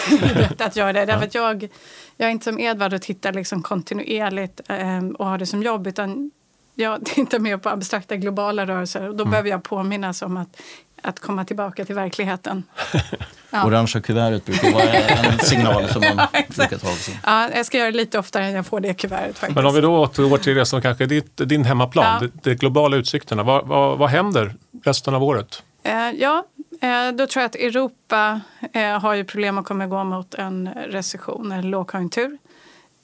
att 0.65 0.77
göra 0.77 0.93
det. 0.93 1.05
Därför 1.05 1.27
att 1.27 1.35
jag, 1.35 1.69
jag 2.17 2.27
är 2.27 2.31
inte 2.31 2.45
som 2.45 2.59
Edvard 2.59 2.93
och 2.93 3.03
tittar 3.03 3.33
liksom 3.33 3.63
kontinuerligt 3.63 4.61
eh, 4.69 5.07
och 5.19 5.27
har 5.27 5.39
det 5.39 5.47
som 5.47 5.63
jobb, 5.63 5.87
utan 5.87 6.31
jag 6.75 7.07
tittar 7.15 7.39
mer 7.39 7.57
på 7.57 7.69
abstrakta 7.69 8.17
globala 8.17 8.67
rörelser 8.67 9.09
och 9.09 9.17
då 9.17 9.23
mm. 9.23 9.31
behöver 9.31 9.51
jag 9.51 9.63
påminnas 9.63 10.23
om 10.23 10.37
att 10.37 10.61
att 11.03 11.21
komma 11.21 11.45
tillbaka 11.45 11.85
till 11.85 11.95
verkligheten. 11.95 12.63
Ja. 13.51 13.67
Orangea 13.67 14.03
kuvertet 14.03 14.45
brukar 14.45 14.73
vara 14.73 14.85
en 14.85 15.39
signal 15.39 15.89
som 15.89 16.01
man 16.01 16.29
ja, 16.33 16.43
brukar 16.49 16.79
ta 16.79 16.87
sig. 16.87 17.21
Ja, 17.25 17.51
jag 17.55 17.67
ska 17.67 17.79
göra 17.79 17.91
det 17.91 17.97
lite 17.97 18.19
oftare 18.19 18.45
än 18.45 18.55
jag 18.55 18.67
får 18.67 18.81
det 18.81 18.95
kuvertet. 18.95 19.39
Faktiskt. 19.39 19.57
Men 19.57 19.67
om 19.67 19.75
vi 19.75 19.81
då 19.81 19.99
återgår 19.99 20.39
till 20.39 20.57
det 20.57 20.67
som 20.67 20.83
kanske 20.83 21.05
är 21.05 21.09
ditt, 21.09 21.37
din 21.37 21.65
hemmaplan, 21.65 22.19
ja. 22.23 22.29
de, 22.43 22.51
de 22.51 22.55
globala 22.55 22.97
utsikterna. 22.97 23.43
Vad, 23.43 23.67
vad, 23.67 23.99
vad 23.99 24.11
händer 24.11 24.55
resten 24.85 25.15
av 25.15 25.25
året? 25.25 25.63
Eh, 25.83 26.11
ja, 26.11 26.45
eh, 26.81 27.13
då 27.13 27.27
tror 27.27 27.41
jag 27.41 27.47
att 27.47 27.55
Europa 27.55 28.41
eh, 28.73 29.01
har 29.01 29.15
ju 29.15 29.25
problem 29.25 29.59
att 29.59 29.65
komma 29.65 29.85
igång 29.85 30.07
mot 30.07 30.35
en 30.35 30.69
recession, 30.89 31.53
en 31.53 31.71
lågkonjunktur. 31.71 32.39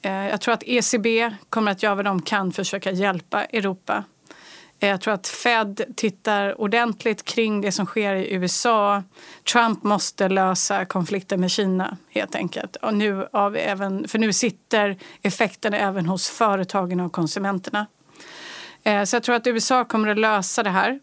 Eh, 0.03 0.29
jag 0.29 0.41
tror 0.41 0.55
att 0.55 0.63
ECB 0.67 1.31
kommer 1.49 1.73
att 1.73 1.83
göra 1.83 1.95
vad 1.95 2.05
de 2.05 2.23
kan 2.23 2.53
för 2.53 2.63
att 2.63 2.67
försöka 2.67 2.91
hjälpa 2.91 3.45
Europa 3.45 4.05
jag 4.87 5.01
tror 5.01 5.15
att 5.15 5.27
Fed 5.27 5.85
tittar 5.97 6.61
ordentligt 6.61 7.25
kring 7.25 7.61
det 7.61 7.73
som 7.73 7.87
sker 7.87 8.15
i 8.15 8.35
USA. 8.35 9.03
Trump 9.53 9.83
måste 9.83 10.29
lösa 10.29 10.85
konflikten 10.85 11.41
med 11.41 11.51
Kina 11.51 11.97
helt 12.11 12.35
enkelt. 12.35 12.77
Och 12.77 12.95
nu 12.95 13.29
av 13.33 13.57
även, 13.57 14.09
för 14.09 14.19
nu 14.19 14.33
sitter 14.33 14.97
effekten 15.23 15.75
även 15.75 16.07
hos 16.07 16.29
företagen 16.29 17.01
och 17.01 17.13
konsumenterna. 17.13 17.87
Eh, 18.83 19.05
så 19.05 19.17
jag 19.17 19.23
tror 19.23 19.35
att 19.35 19.47
USA 19.47 19.85
kommer 19.85 20.09
att 20.09 20.19
lösa 20.19 20.63
det 20.63 20.71
här. 20.71 21.01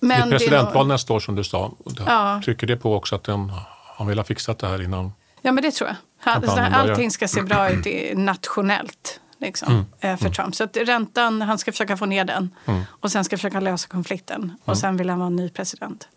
Men 0.00 0.30
det 0.30 0.36
är 0.36 0.38
presidentval 0.38 0.86
nästa 0.86 1.12
år 1.12 1.20
som 1.20 1.34
du 1.34 1.44
sa. 1.44 1.72
Ja. 2.06 2.40
Trycker 2.44 2.66
det 2.66 2.76
på 2.76 2.94
också 2.94 3.16
att 3.16 3.24
den, 3.24 3.52
han 3.96 4.06
vill 4.06 4.18
ha 4.18 4.24
fixat 4.24 4.58
det 4.58 4.68
här 4.68 4.82
innan 4.82 5.12
Ja, 5.42 5.52
men 5.52 5.62
det 5.62 5.70
tror 5.70 5.90
jag. 5.90 6.74
Allting 6.74 7.10
ska 7.10 7.28
se 7.28 7.42
bra 7.42 7.70
ut 7.70 7.86
nationellt 8.18 9.20
liksom, 9.40 9.72
mm. 9.72 9.84
Eh, 10.00 10.16
för 10.16 10.24
mm. 10.24 10.32
Trump. 10.32 10.54
Så 10.54 10.64
att 10.64 10.76
räntan, 10.76 11.42
han 11.42 11.58
ska 11.58 11.72
försöka 11.72 11.96
få 11.96 12.06
ner 12.06 12.24
den 12.24 12.50
mm. 12.66 12.82
och 12.90 13.12
sen 13.12 13.24
ska 13.24 13.36
försöka 13.36 13.60
lösa 13.60 13.88
konflikten. 13.88 14.52
Och 14.62 14.68
mm. 14.68 14.76
sen 14.76 14.96
vill 14.96 15.10
han 15.10 15.18
vara 15.18 15.30
ny 15.30 15.48
president. 15.48 16.08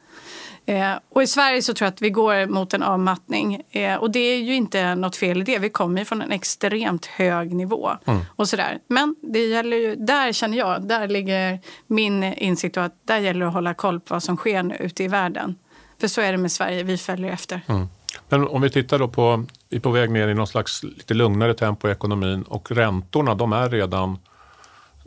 Eh, 0.66 0.94
och 1.10 1.24
i 1.24 1.28
Sverige 1.28 1.62
så 1.62 1.74
tror 1.74 1.86
jag 1.86 1.94
att 1.94 2.02
vi 2.02 2.10
går 2.10 2.46
mot 2.46 2.74
en 2.74 2.84
avmattning. 2.84 3.64
Eh, 3.72 3.96
och 3.96 4.12
det 4.12 4.20
är 4.20 4.38
ju 4.38 4.56
inte 4.56 4.96
något 4.96 5.16
fel 5.16 5.42
i 5.42 5.44
det. 5.44 5.60
Vi 5.60 5.70
kommer 5.70 6.06
från 6.06 6.22
en 6.22 6.32
extremt 6.32 7.06
hög 7.06 7.56
nivå. 7.56 7.92
Mm. 8.06 8.22
Och 8.36 8.50
sådär. 8.50 8.80
Men 8.88 9.16
det 9.22 9.46
gäller 9.46 9.78
ju, 9.78 9.96
där 9.96 10.32
känner 10.32 10.58
jag, 10.58 10.88
där 10.88 11.08
ligger 11.08 11.60
min 11.88 12.24
insikt 12.24 12.78
att 12.78 12.94
där 13.04 13.18
gäller 13.18 13.40
det 13.40 13.48
att 13.48 13.54
hålla 13.54 13.74
koll 13.74 14.00
på 14.00 14.14
vad 14.14 14.24
som 14.24 14.38
sker 14.38 14.64
nu 14.64 14.76
ute 14.76 15.04
i 15.04 15.08
världen. 15.08 15.56
För 16.00 16.08
så 16.08 16.22
är 16.22 16.32
det 16.32 16.38
med 16.38 16.52
Sverige, 16.52 16.84
vi 16.84 16.98
följer 16.98 17.32
efter. 17.32 17.62
Mm. 17.68 17.88
Men 18.30 18.48
om 18.48 18.62
vi 18.62 18.70
tittar 18.70 19.00
då 19.00 19.08
på, 19.08 19.46
vi 19.70 19.78
är 19.78 19.82
på 19.82 19.92
väg 19.92 20.10
ner 20.12 20.28
i 20.28 20.34
någon 20.34 20.48
slags 20.48 20.84
lite 20.84 21.14
lugnare 21.14 21.54
tempo 21.54 21.88
i 21.88 21.92
ekonomin 21.92 22.42
och 22.42 22.72
räntorna 22.72 23.36
de 23.36 23.54
är 23.54 23.70
redan 23.70 24.18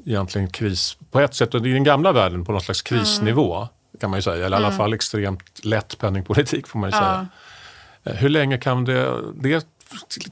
egentligen 0.07 0.51
kris, 0.51 0.97
på 1.11 1.21
ett 1.21 1.35
sätt, 1.35 1.55
och 1.55 1.67
i 1.67 1.73
den 1.73 1.85
gamla 1.85 2.13
världen 2.13 2.45
på 2.45 2.53
någon 2.53 2.61
slags 2.61 2.83
krisnivå 2.83 3.57
mm. 3.57 3.69
kan 4.01 4.11
man 4.11 4.19
ju 4.19 4.23
säga, 4.23 4.47
eller 4.47 4.57
i 4.57 4.59
alla 4.59 4.67
mm. 4.67 4.79
fall 4.79 4.93
extremt 4.93 5.65
lätt 5.65 5.99
penningpolitik 5.99 6.67
får 6.67 6.79
man 6.79 6.91
ju 6.91 6.97
ja. 6.97 7.01
säga. 7.01 7.29
Eh, 8.05 8.21
hur 8.21 8.29
länge 8.29 8.59
kan 8.59 8.85
det, 8.85 9.15
det 9.35 9.67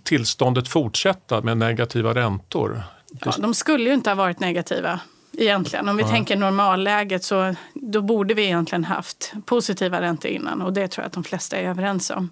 tillståndet 0.02 0.68
fortsätta 0.68 1.40
med 1.40 1.56
negativa 1.56 2.14
räntor? 2.14 2.82
Ja, 3.24 3.34
de 3.38 3.54
skulle 3.54 3.84
ju 3.84 3.94
inte 3.94 4.10
ha 4.10 4.14
varit 4.14 4.40
negativa 4.40 5.00
egentligen. 5.38 5.88
Om 5.88 5.96
vi 5.96 6.02
ja. 6.02 6.08
tänker 6.08 6.36
normalläget 6.36 7.24
så 7.24 7.54
då 7.74 8.02
borde 8.02 8.34
vi 8.34 8.44
egentligen 8.44 8.84
haft 8.84 9.32
positiva 9.46 10.00
räntor 10.00 10.30
innan 10.30 10.62
och 10.62 10.72
det 10.72 10.88
tror 10.88 11.02
jag 11.02 11.06
att 11.06 11.12
de 11.12 11.24
flesta 11.24 11.56
är 11.56 11.68
överens 11.68 12.10
om. 12.10 12.30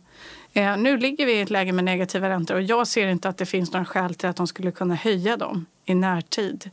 Eh, 0.59 0.77
nu 0.77 0.97
ligger 0.97 1.27
vi 1.27 1.33
i 1.33 1.41
ett 1.41 1.51
läge 1.51 1.73
med 1.73 1.85
negativa 1.85 2.29
räntor 2.29 2.55
och 2.55 2.63
jag 2.63 2.87
ser 2.87 3.09
inte 3.09 3.29
att 3.29 3.37
det 3.37 3.47
finns 3.47 3.73
några 3.73 3.85
skäl 3.85 4.15
till 4.15 4.29
att 4.29 4.37
de 4.37 4.47
skulle 4.47 4.71
kunna 4.71 4.95
höja 4.95 5.37
dem 5.37 5.67
i 5.85 5.95
närtid. 5.95 6.71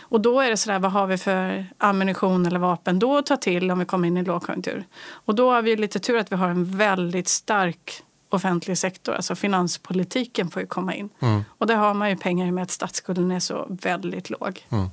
Och 0.00 0.20
då 0.20 0.40
är 0.40 0.50
det 0.50 0.56
sådär, 0.56 0.78
vad 0.78 0.92
har 0.92 1.06
vi 1.06 1.18
för 1.18 1.66
ammunition 1.78 2.46
eller 2.46 2.58
vapen 2.58 2.98
då 2.98 3.18
att 3.18 3.26
ta 3.26 3.36
till 3.36 3.70
om 3.70 3.78
vi 3.78 3.84
kommer 3.84 4.08
in 4.08 4.16
i 4.16 4.24
lågkonjunktur? 4.24 4.84
Och 5.10 5.34
då 5.34 5.50
har 5.50 5.62
vi 5.62 5.76
lite 5.76 5.98
tur 5.98 6.16
att 6.16 6.32
vi 6.32 6.36
har 6.36 6.48
en 6.48 6.76
väldigt 6.76 7.28
stark 7.28 8.02
offentlig 8.28 8.78
sektor, 8.78 9.14
alltså 9.14 9.34
finanspolitiken 9.34 10.50
får 10.50 10.62
ju 10.62 10.68
komma 10.68 10.94
in. 10.94 11.08
Mm. 11.20 11.44
Och 11.58 11.66
där 11.66 11.76
har 11.76 11.94
man 11.94 12.10
ju 12.10 12.16
pengar 12.16 12.46
i 12.46 12.50
med 12.50 12.62
att 12.62 12.70
statsskulden 12.70 13.30
är 13.30 13.40
så 13.40 13.66
väldigt 13.68 14.30
låg. 14.30 14.66
Mm. 14.70 14.88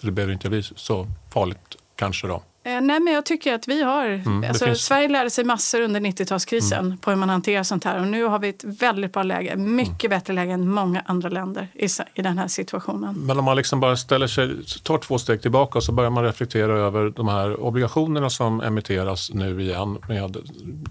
Så 0.00 0.06
det 0.06 0.12
behöver 0.12 0.32
inte 0.32 0.48
bli 0.48 0.62
så 0.62 1.06
farligt 1.32 1.76
kanske 1.96 2.26
då? 2.26 2.42
Eh, 2.64 2.80
nej, 2.80 3.00
men 3.00 3.14
jag 3.14 3.26
tycker 3.26 3.54
att 3.54 3.68
vi 3.68 3.82
har... 3.82 4.06
Mm, 4.06 4.44
alltså, 4.48 4.64
finns... 4.64 4.84
Sverige 4.84 5.08
lärde 5.08 5.30
sig 5.30 5.44
massor 5.44 5.80
under 5.80 6.00
90-talskrisen 6.00 6.78
mm. 6.78 6.98
på 6.98 7.10
hur 7.10 7.16
man 7.16 7.28
hanterar 7.28 7.62
sånt 7.62 7.84
här. 7.84 8.00
Och 8.00 8.06
nu 8.06 8.24
har 8.24 8.38
vi 8.38 8.48
ett 8.48 8.64
väldigt 8.64 9.12
bra 9.12 9.22
läge, 9.22 9.56
mycket 9.56 10.04
mm. 10.04 10.18
bättre 10.18 10.32
läge 10.32 10.52
än 10.52 10.68
många 10.68 11.02
andra 11.06 11.28
länder 11.28 11.68
i, 11.74 11.86
i 12.14 12.22
den 12.22 12.38
här 12.38 12.48
situationen. 12.48 13.14
Men 13.26 13.38
om 13.38 13.44
man 13.44 13.56
liksom 13.56 13.80
bara 13.80 13.96
ställer 13.96 14.26
sig, 14.26 14.50
tar 14.82 14.98
två 14.98 15.18
steg 15.18 15.42
tillbaka 15.42 15.78
och 15.78 15.84
så 15.84 15.92
börjar 15.92 16.10
man 16.10 16.24
reflektera 16.24 16.72
över 16.72 17.10
de 17.16 17.28
här 17.28 17.60
obligationerna 17.60 18.30
som 18.30 18.60
emitteras 18.60 19.30
nu 19.34 19.62
igen 19.62 19.98
med 20.08 20.36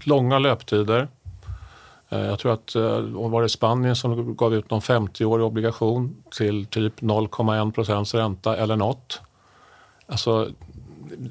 långa 0.04 0.38
löptider. 0.38 1.08
Eh, 2.08 2.20
jag 2.20 2.38
tror 2.38 2.52
att 2.52 2.74
eh, 2.74 3.00
var 3.30 3.42
det 3.42 3.48
Spanien 3.48 3.96
som 3.96 4.36
gav 4.36 4.54
ut 4.54 4.70
någon 4.70 4.80
50-årig 4.80 5.46
obligation 5.46 6.16
till 6.30 6.66
typ 6.66 7.00
0,1 7.00 7.72
procents 7.72 8.14
ränta 8.14 8.56
eller 8.56 8.76
något. 8.76 9.20
Alltså, 10.06 10.48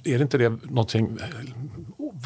är 0.03 0.17
det 0.17 0.21
inte 0.21 0.37
det 0.37 0.49
någonting, 0.49 1.17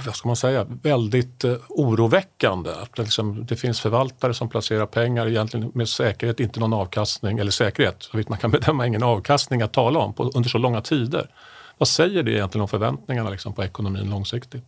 vad 0.06 0.16
ska 0.16 0.28
man 0.30 0.36
säga, 0.36 0.66
väldigt 0.82 1.44
eh, 1.44 1.56
oroväckande? 1.70 2.70
Att 2.70 2.96
det, 2.96 3.02
liksom, 3.02 3.46
det 3.46 3.56
finns 3.56 3.82
förvaltare 3.82 4.34
som 4.34 4.50
placerar 4.50 4.86
pengar 4.86 5.28
egentligen 5.28 5.72
med 5.74 5.90
säkerhet 5.90 6.40
inte 6.40 6.60
någon 6.60 6.74
avkastning, 6.74 7.40
eller 7.40 7.52
säkerhet, 7.52 7.96
så 8.00 8.18
vitt 8.18 8.30
man 8.30 8.38
kan 8.38 8.52
bedöma 8.52 8.88
ingen 8.88 9.04
avkastning 9.04 9.62
att 9.62 9.74
tala 9.74 10.00
om 10.00 10.14
på, 10.14 10.24
under 10.24 10.50
så 10.50 10.58
långa 10.58 10.82
tider. 10.82 11.30
Vad 11.78 11.88
säger 11.88 12.24
det 12.24 12.32
egentligen 12.32 12.62
om 12.62 12.68
förväntningarna 12.68 13.30
liksom, 13.30 13.54
på 13.54 13.64
ekonomin 13.64 14.10
långsiktigt? 14.10 14.64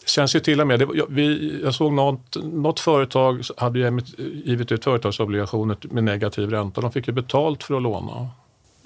Det 0.00 0.10
känns 0.10 0.36
ju 0.36 0.40
till 0.40 0.60
och 0.60 0.66
med, 0.66 0.78
det, 0.78 0.88
jag, 0.94 1.06
vi, 1.08 1.60
jag 1.62 1.74
såg 1.74 1.92
något, 1.92 2.36
något 2.42 2.80
företag 2.80 3.42
hade 3.56 4.02
givit 4.44 4.72
ut 4.72 4.84
företagsobligationer 4.84 5.76
med 5.80 6.04
negativ 6.04 6.50
ränta. 6.50 6.80
De 6.80 6.92
fick 6.92 7.08
ju 7.08 7.12
betalt 7.12 7.62
för 7.62 7.74
att 7.76 7.82
låna. 7.82 8.28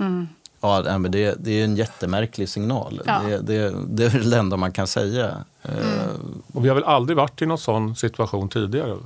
Mm. 0.01 0.29
Ja, 0.61 0.99
men 0.99 1.11
det, 1.11 1.35
det 1.39 1.61
är 1.61 1.65
en 1.65 1.77
jättemärklig 1.77 2.49
signal. 2.49 3.03
Ja. 3.07 3.21
Det, 3.21 3.39
det, 3.39 3.75
det, 3.89 4.05
är 4.05 4.31
det 4.31 4.37
enda 4.37 4.57
man 4.57 4.73
kan 4.73 4.87
säga. 4.87 5.45
Mm. 5.63 6.43
Och 6.53 6.65
vi 6.65 6.69
har 6.69 6.75
väl 6.75 6.85
aldrig 6.85 7.17
varit 7.17 7.43
i 7.43 7.47
någon 7.47 7.59
sån 7.59 7.97
situation 7.97 8.49
tidigare? 8.49 8.97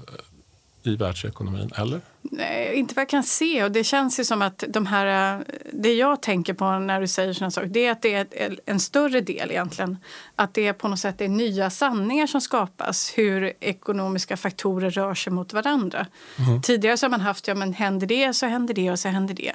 I 0.87 0.97
världsekonomin, 0.97 1.71
eller? 1.77 2.01
Nej, 2.23 2.75
inte 2.75 2.95
vad 2.95 3.03
jag 3.03 3.09
kan 3.09 3.23
se. 3.23 3.65
Och 3.65 3.73
det 3.73 3.85
känns 3.85 4.21
ju 4.21 4.25
som 4.25 4.43
att 4.43 4.65
de 4.69 4.87
här, 4.87 5.45
det 5.73 5.95
jag 5.95 6.23
tänker 6.23 6.55
på 6.55 6.79
när 6.79 7.01
du 7.01 7.07
säger 7.07 7.33
sådana 7.33 7.51
saker, 7.51 7.69
det 7.69 7.87
är 7.87 7.93
att 7.93 8.03
det 8.03 8.15
är 8.15 8.61
en 8.67 8.81
större 8.81 9.21
del 9.21 9.51
egentligen. 9.51 9.99
Att 10.35 10.55
det 10.55 10.67
är 10.67 10.73
på 10.73 10.89
något 10.89 10.99
sätt 10.99 11.21
är 11.21 11.29
nya 11.29 11.71
sanningar 11.71 12.27
som 12.27 12.41
skapas, 12.41 13.13
hur 13.17 13.53
ekonomiska 13.61 14.37
faktorer 14.37 14.91
rör 14.91 15.15
sig 15.15 15.33
mot 15.33 15.53
varandra. 15.53 16.07
Mm. 16.39 16.63
Tidigare 16.63 16.97
så 16.97 17.07
har 17.07 17.11
man 17.11 17.21
haft, 17.21 17.49
ja 17.49 17.55
men 17.55 17.73
händer 17.73 18.07
det 18.07 18.35
så 18.35 18.47
händer 18.47 18.75
det 18.75 18.91
och 18.91 18.99
så 18.99 19.09
händer 19.09 19.35
det. 19.35 19.53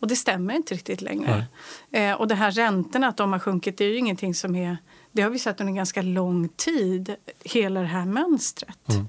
Och 0.00 0.08
det 0.08 0.16
stämmer 0.16 0.54
inte 0.54 0.74
riktigt 0.74 1.00
längre. 1.00 1.44
Eh, 1.90 2.12
och 2.12 2.28
det 2.28 2.34
här 2.34 2.50
räntorna, 2.50 3.08
att 3.08 3.16
de 3.16 3.32
har 3.32 3.38
sjunkit, 3.38 3.78
det 3.78 3.84
är 3.84 3.88
ju 3.88 3.96
ingenting 3.96 4.34
som 4.34 4.56
är, 4.56 4.76
det 5.12 5.22
har 5.22 5.30
vi 5.30 5.38
sett 5.38 5.60
under 5.60 5.72
ganska 5.72 6.02
lång 6.02 6.48
tid, 6.48 7.14
hela 7.44 7.80
det 7.80 7.86
här 7.86 8.04
mönstret. 8.04 8.88
Mm. 8.88 9.08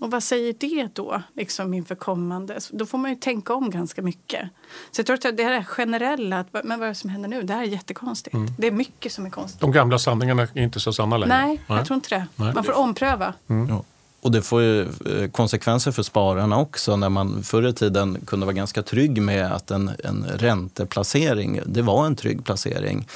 Och 0.00 0.10
vad 0.10 0.22
säger 0.22 0.54
det 0.58 0.94
då 0.94 1.22
liksom 1.36 1.74
inför 1.74 1.94
kommande? 1.94 2.58
Då 2.70 2.86
får 2.86 2.98
man 2.98 3.10
ju 3.10 3.16
tänka 3.16 3.54
om 3.54 3.70
ganska 3.70 4.02
mycket. 4.02 4.48
Så 4.90 5.00
jag 5.00 5.06
tror 5.06 5.14
att 5.14 5.36
det 5.36 5.44
här 5.44 5.64
generella, 5.64 6.38
att, 6.38 6.64
men 6.64 6.78
vad 6.78 6.82
är 6.82 6.88
det 6.88 6.94
som 6.94 7.10
händer 7.10 7.28
nu? 7.28 7.42
Det 7.42 7.54
här 7.54 7.62
är 7.62 7.66
jättekonstigt. 7.66 8.34
Mm. 8.34 8.52
Det 8.58 8.66
är 8.66 8.70
mycket 8.70 9.12
som 9.12 9.26
är 9.26 9.30
konstigt. 9.30 9.60
De 9.60 9.72
gamla 9.72 9.98
sanningarna 9.98 10.42
är 10.42 10.62
inte 10.62 10.80
så 10.80 10.92
sanna 10.92 11.16
längre? 11.16 11.46
Nej, 11.46 11.62
Nej. 11.66 11.78
jag 11.78 11.86
tror 11.86 11.94
inte 11.94 12.14
det. 12.14 12.26
Nej. 12.36 12.54
Man 12.54 12.64
får 12.64 12.72
ompröva. 12.72 13.34
Mm. 13.48 13.68
Ja. 13.68 13.84
Och 14.22 14.30
det 14.30 14.42
får 14.42 14.62
ju 14.62 14.80
eh, 14.82 15.30
konsekvenser 15.32 15.92
för 15.92 16.02
spararna 16.02 16.58
också 16.58 16.96
när 16.96 17.08
man 17.08 17.42
förr 17.42 17.68
i 17.68 17.72
tiden 17.72 18.18
kunde 18.26 18.46
vara 18.46 18.54
ganska 18.54 18.82
trygg 18.82 19.22
med 19.22 19.52
att 19.52 19.70
en, 19.70 19.90
en 20.04 20.26
ränteplacering, 20.36 21.60
det 21.66 21.82
var 21.82 22.06
en 22.06 22.16
trygg 22.16 22.44
placering. 22.44 23.06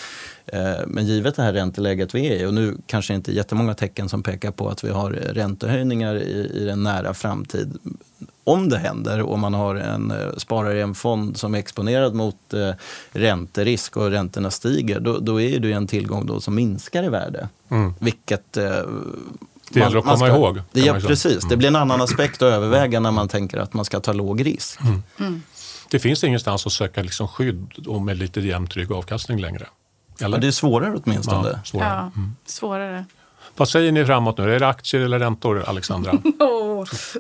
Eh, 0.47 0.87
men 0.87 1.07
givet 1.07 1.37
det 1.37 1.43
här 1.43 1.53
ränteläget 1.53 2.15
vi 2.15 2.27
är 2.27 2.43
i 2.43 2.47
och 2.47 2.55
nu 2.55 2.77
kanske 2.87 3.15
inte 3.15 3.33
jättemånga 3.33 3.75
tecken 3.75 4.09
som 4.09 4.23
pekar 4.23 4.51
på 4.51 4.69
att 4.69 4.85
vi 4.85 4.91
har 4.91 5.11
räntehöjningar 5.11 6.15
i, 6.15 6.51
i 6.55 6.69
en 6.69 6.83
nära 6.83 7.15
framtid. 7.15 7.79
Om 8.45 8.69
det 8.69 8.79
händer 8.79 9.23
och 9.23 9.39
man 9.39 9.55
har 9.55 9.75
en 9.75 10.11
eh, 10.11 10.37
sparare 10.37 10.79
i 10.79 10.83
en 10.83 10.95
fond 10.95 11.37
som 11.37 11.55
är 11.55 11.59
exponerad 11.59 12.15
mot 12.15 12.55
eh, 12.55 12.71
ränterisk 13.13 13.97
och 13.97 14.11
räntorna 14.11 14.51
stiger, 14.51 15.01
då, 15.01 15.19
då 15.19 15.41
är 15.41 15.59
det 15.59 15.73
en 15.73 15.87
tillgång 15.87 16.27
då 16.27 16.41
som 16.41 16.55
minskar 16.55 17.05
i 17.05 17.09
värde. 17.09 17.49
Mm. 17.69 17.95
Vilket 17.99 18.57
eh, 18.57 18.83
det 19.71 19.81
gäller 19.81 19.99
att 19.99 20.05
komma 20.05 20.17
ska, 20.17 20.27
ihåg. 20.27 20.63
Det, 20.73 20.81
ja, 20.81 20.95
precis. 20.95 21.37
Mm. 21.37 21.49
Det 21.49 21.57
blir 21.57 21.69
en 21.69 21.77
annan 21.77 22.01
aspekt 22.01 22.43
att 22.43 22.53
överväga 22.53 23.01
när 23.01 23.11
man 23.11 23.29
tänker 23.29 23.59
att 23.59 23.75
man 23.75 23.85
ska 23.85 24.01
ta 24.01 24.13
låg 24.13 24.47
risk. 24.47 24.81
Mm. 24.81 25.03
Mm. 25.21 25.43
Det 25.91 25.99
finns 25.99 26.25
ingenstans 26.25 26.67
att 26.67 26.73
söka 26.73 27.03
liksom 27.03 27.29
skydd 27.29 27.87
och 27.87 28.03
med 28.03 28.17
lite 28.17 28.41
jämn 28.41 28.67
trygg 28.67 28.93
avkastning 28.93 29.41
längre. 29.41 29.67
Eller? 30.21 30.37
Ja, 30.37 30.41
det 30.41 30.47
är 30.47 30.51
svårare 30.51 31.01
åtminstone. 31.05 31.49
Ja, 31.49 31.59
svårare. 31.65 31.89
Ja, 31.89 32.01
mm. 32.17 32.37
svårare. 32.47 33.05
Vad 33.57 33.69
säger 33.69 33.93
ni 33.93 34.05
framåt 34.05 34.39
nu? 34.39 34.55
Är 34.55 34.61
det 34.61 34.69
aktier 34.69 35.01
eller 35.01 35.19
räntor, 35.19 35.65
Alexandra? 35.67 36.13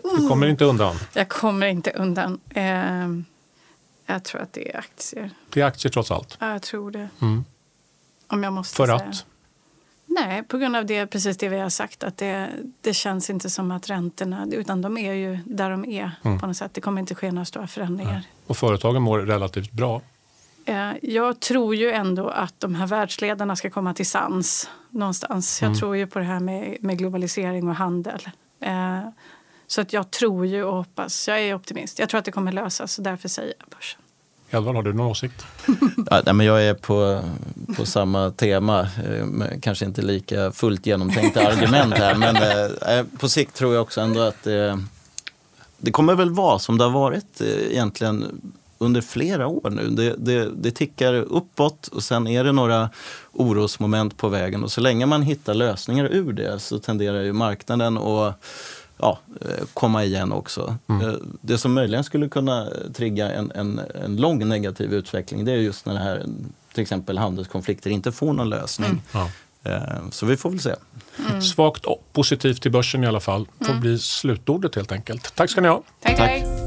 Du 0.02 0.28
kommer 0.28 0.46
inte 0.46 0.64
undan. 0.64 0.96
Jag 1.12 1.28
kommer 1.28 1.66
inte 1.66 1.90
undan. 1.90 2.40
Eh, 2.50 2.64
jag 4.06 4.24
tror 4.24 4.40
att 4.40 4.52
det 4.52 4.74
är 4.74 4.78
aktier. 4.78 5.30
Det 5.50 5.60
är 5.60 5.64
aktier 5.64 5.92
trots 5.92 6.10
allt? 6.10 6.36
Ja, 6.40 6.52
jag 6.52 6.62
tror 6.62 6.90
det. 6.90 7.08
Mm. 7.20 7.44
Om 8.26 8.42
jag 8.42 8.52
måste 8.52 8.76
För 8.76 8.86
säga. 8.86 8.96
att? 8.96 9.24
Nej, 10.14 10.42
på 10.42 10.58
grund 10.58 10.76
av 10.76 10.86
det, 10.86 11.06
precis 11.06 11.36
det 11.36 11.48
vi 11.48 11.58
har 11.58 11.68
sagt. 11.68 12.04
Att 12.04 12.16
det, 12.16 12.50
det 12.80 12.94
känns 12.94 13.30
inte 13.30 13.50
som 13.50 13.70
att 13.70 13.90
räntorna, 13.90 14.46
utan 14.52 14.82
de 14.82 14.98
är 14.98 15.12
ju 15.12 15.38
där 15.46 15.70
de 15.70 15.84
är 15.84 16.10
mm. 16.24 16.38
på 16.38 16.46
något 16.46 16.56
sätt. 16.56 16.74
Det 16.74 16.80
kommer 16.80 17.00
inte 17.00 17.14
ske 17.14 17.32
några 17.32 17.44
stora 17.44 17.66
förändringar. 17.66 18.22
Ja. 18.26 18.44
Och 18.46 18.56
företagen 18.56 19.02
mår 19.02 19.18
relativt 19.18 19.72
bra? 19.72 20.00
Eh, 20.64 20.92
jag 21.02 21.40
tror 21.40 21.74
ju 21.74 21.90
ändå 21.90 22.28
att 22.28 22.60
de 22.60 22.74
här 22.74 22.86
världsledarna 22.86 23.56
ska 23.56 23.70
komma 23.70 23.94
till 23.94 24.06
sans 24.06 24.70
någonstans. 24.90 25.62
Jag 25.62 25.66
mm. 25.66 25.78
tror 25.78 25.96
ju 25.96 26.06
på 26.06 26.18
det 26.18 26.24
här 26.24 26.40
med, 26.40 26.76
med 26.80 26.98
globalisering 26.98 27.68
och 27.68 27.74
handel. 27.74 28.28
Eh, 28.60 29.00
så 29.66 29.80
att 29.80 29.92
jag 29.92 30.10
tror 30.10 30.46
ju 30.46 30.64
och 30.64 30.76
hoppas, 30.76 31.28
jag 31.28 31.40
är 31.40 31.54
optimist. 31.54 31.98
Jag 31.98 32.08
tror 32.08 32.18
att 32.18 32.24
det 32.24 32.32
kommer 32.32 32.52
lösas 32.52 32.96
därför 32.96 33.28
säger 33.28 33.54
jag 33.58 33.68
börsen. 33.68 34.00
Edvard, 34.50 34.76
har 34.76 34.82
du 34.82 34.92
någon 34.92 35.06
åsikt? 35.06 35.46
ja, 36.10 36.22
nej, 36.26 36.34
men 36.34 36.46
jag 36.46 36.64
är 36.64 36.74
på, 36.74 37.22
på 37.76 37.86
samma 37.86 38.30
tema, 38.30 38.80
eh, 38.80 39.58
kanske 39.62 39.84
inte 39.84 40.02
lika 40.02 40.52
fullt 40.52 40.86
genomtänkta 40.86 41.46
argument 41.46 41.94
här. 41.94 42.14
Men 42.14 42.36
eh, 42.36 42.98
eh, 42.98 43.06
på 43.20 43.28
sikt 43.28 43.54
tror 43.54 43.74
jag 43.74 43.82
också 43.82 44.00
ändå 44.00 44.20
att 44.20 44.42
det, 44.42 44.82
det 45.78 45.90
kommer 45.90 46.14
väl 46.14 46.30
vara 46.30 46.58
som 46.58 46.78
det 46.78 46.84
har 46.84 46.90
varit 46.90 47.40
egentligen 47.70 48.40
under 48.78 49.00
flera 49.00 49.46
år 49.46 49.70
nu. 49.70 49.88
Det, 49.88 50.14
det, 50.18 50.50
det 50.56 50.70
tickar 50.70 51.14
uppåt 51.14 51.88
och 51.88 52.02
sen 52.02 52.26
är 52.26 52.44
det 52.44 52.52
några 52.52 52.90
orosmoment 53.32 54.16
på 54.16 54.28
vägen. 54.28 54.64
Och 54.64 54.72
så 54.72 54.80
länge 54.80 55.06
man 55.06 55.22
hittar 55.22 55.54
lösningar 55.54 56.04
ur 56.04 56.32
det 56.32 56.58
så 56.58 56.78
tenderar 56.78 57.22
ju 57.22 57.32
marknaden 57.32 57.98
att 57.98 58.44
ja, 58.98 59.18
eh, 59.40 59.64
komma 59.74 60.04
igen 60.04 60.32
också. 60.32 60.76
Mm. 60.88 61.08
Eh, 61.08 61.14
det 61.40 61.58
som 61.58 61.74
möjligen 61.74 62.04
skulle 62.04 62.28
kunna 62.28 62.68
trigga 62.94 63.32
en, 63.32 63.52
en, 63.54 63.80
en 64.04 64.16
lång 64.16 64.48
negativ 64.48 64.94
utveckling 64.94 65.44
det 65.44 65.52
är 65.52 65.56
just 65.56 65.86
när 65.86 65.94
det 65.94 66.00
här, 66.00 66.26
till 66.72 66.82
exempel 66.82 67.18
handelskonflikter 67.18 67.90
inte 67.90 68.12
får 68.12 68.32
någon 68.32 68.48
lösning. 68.48 68.88
Mm. 68.88 69.00
Ja. 69.12 69.30
Eh, 69.64 70.10
så 70.10 70.26
vi 70.26 70.36
får 70.36 70.50
väl 70.50 70.60
se. 70.60 70.74
Mm. 71.28 71.42
Svagt 71.42 71.84
positivt 72.12 72.62
till 72.62 72.72
börsen 72.72 73.04
i 73.04 73.06
alla 73.06 73.20
fall. 73.20 73.48
får 73.58 73.68
mm. 73.70 73.80
bli 73.80 73.98
slutordet 73.98 74.74
helt 74.74 74.92
enkelt. 74.92 75.34
Tack 75.34 75.50
ska 75.50 75.60
ni 75.60 75.68
ha. 75.68 75.82
Tack. 76.02 76.16
Tack. 76.16 76.63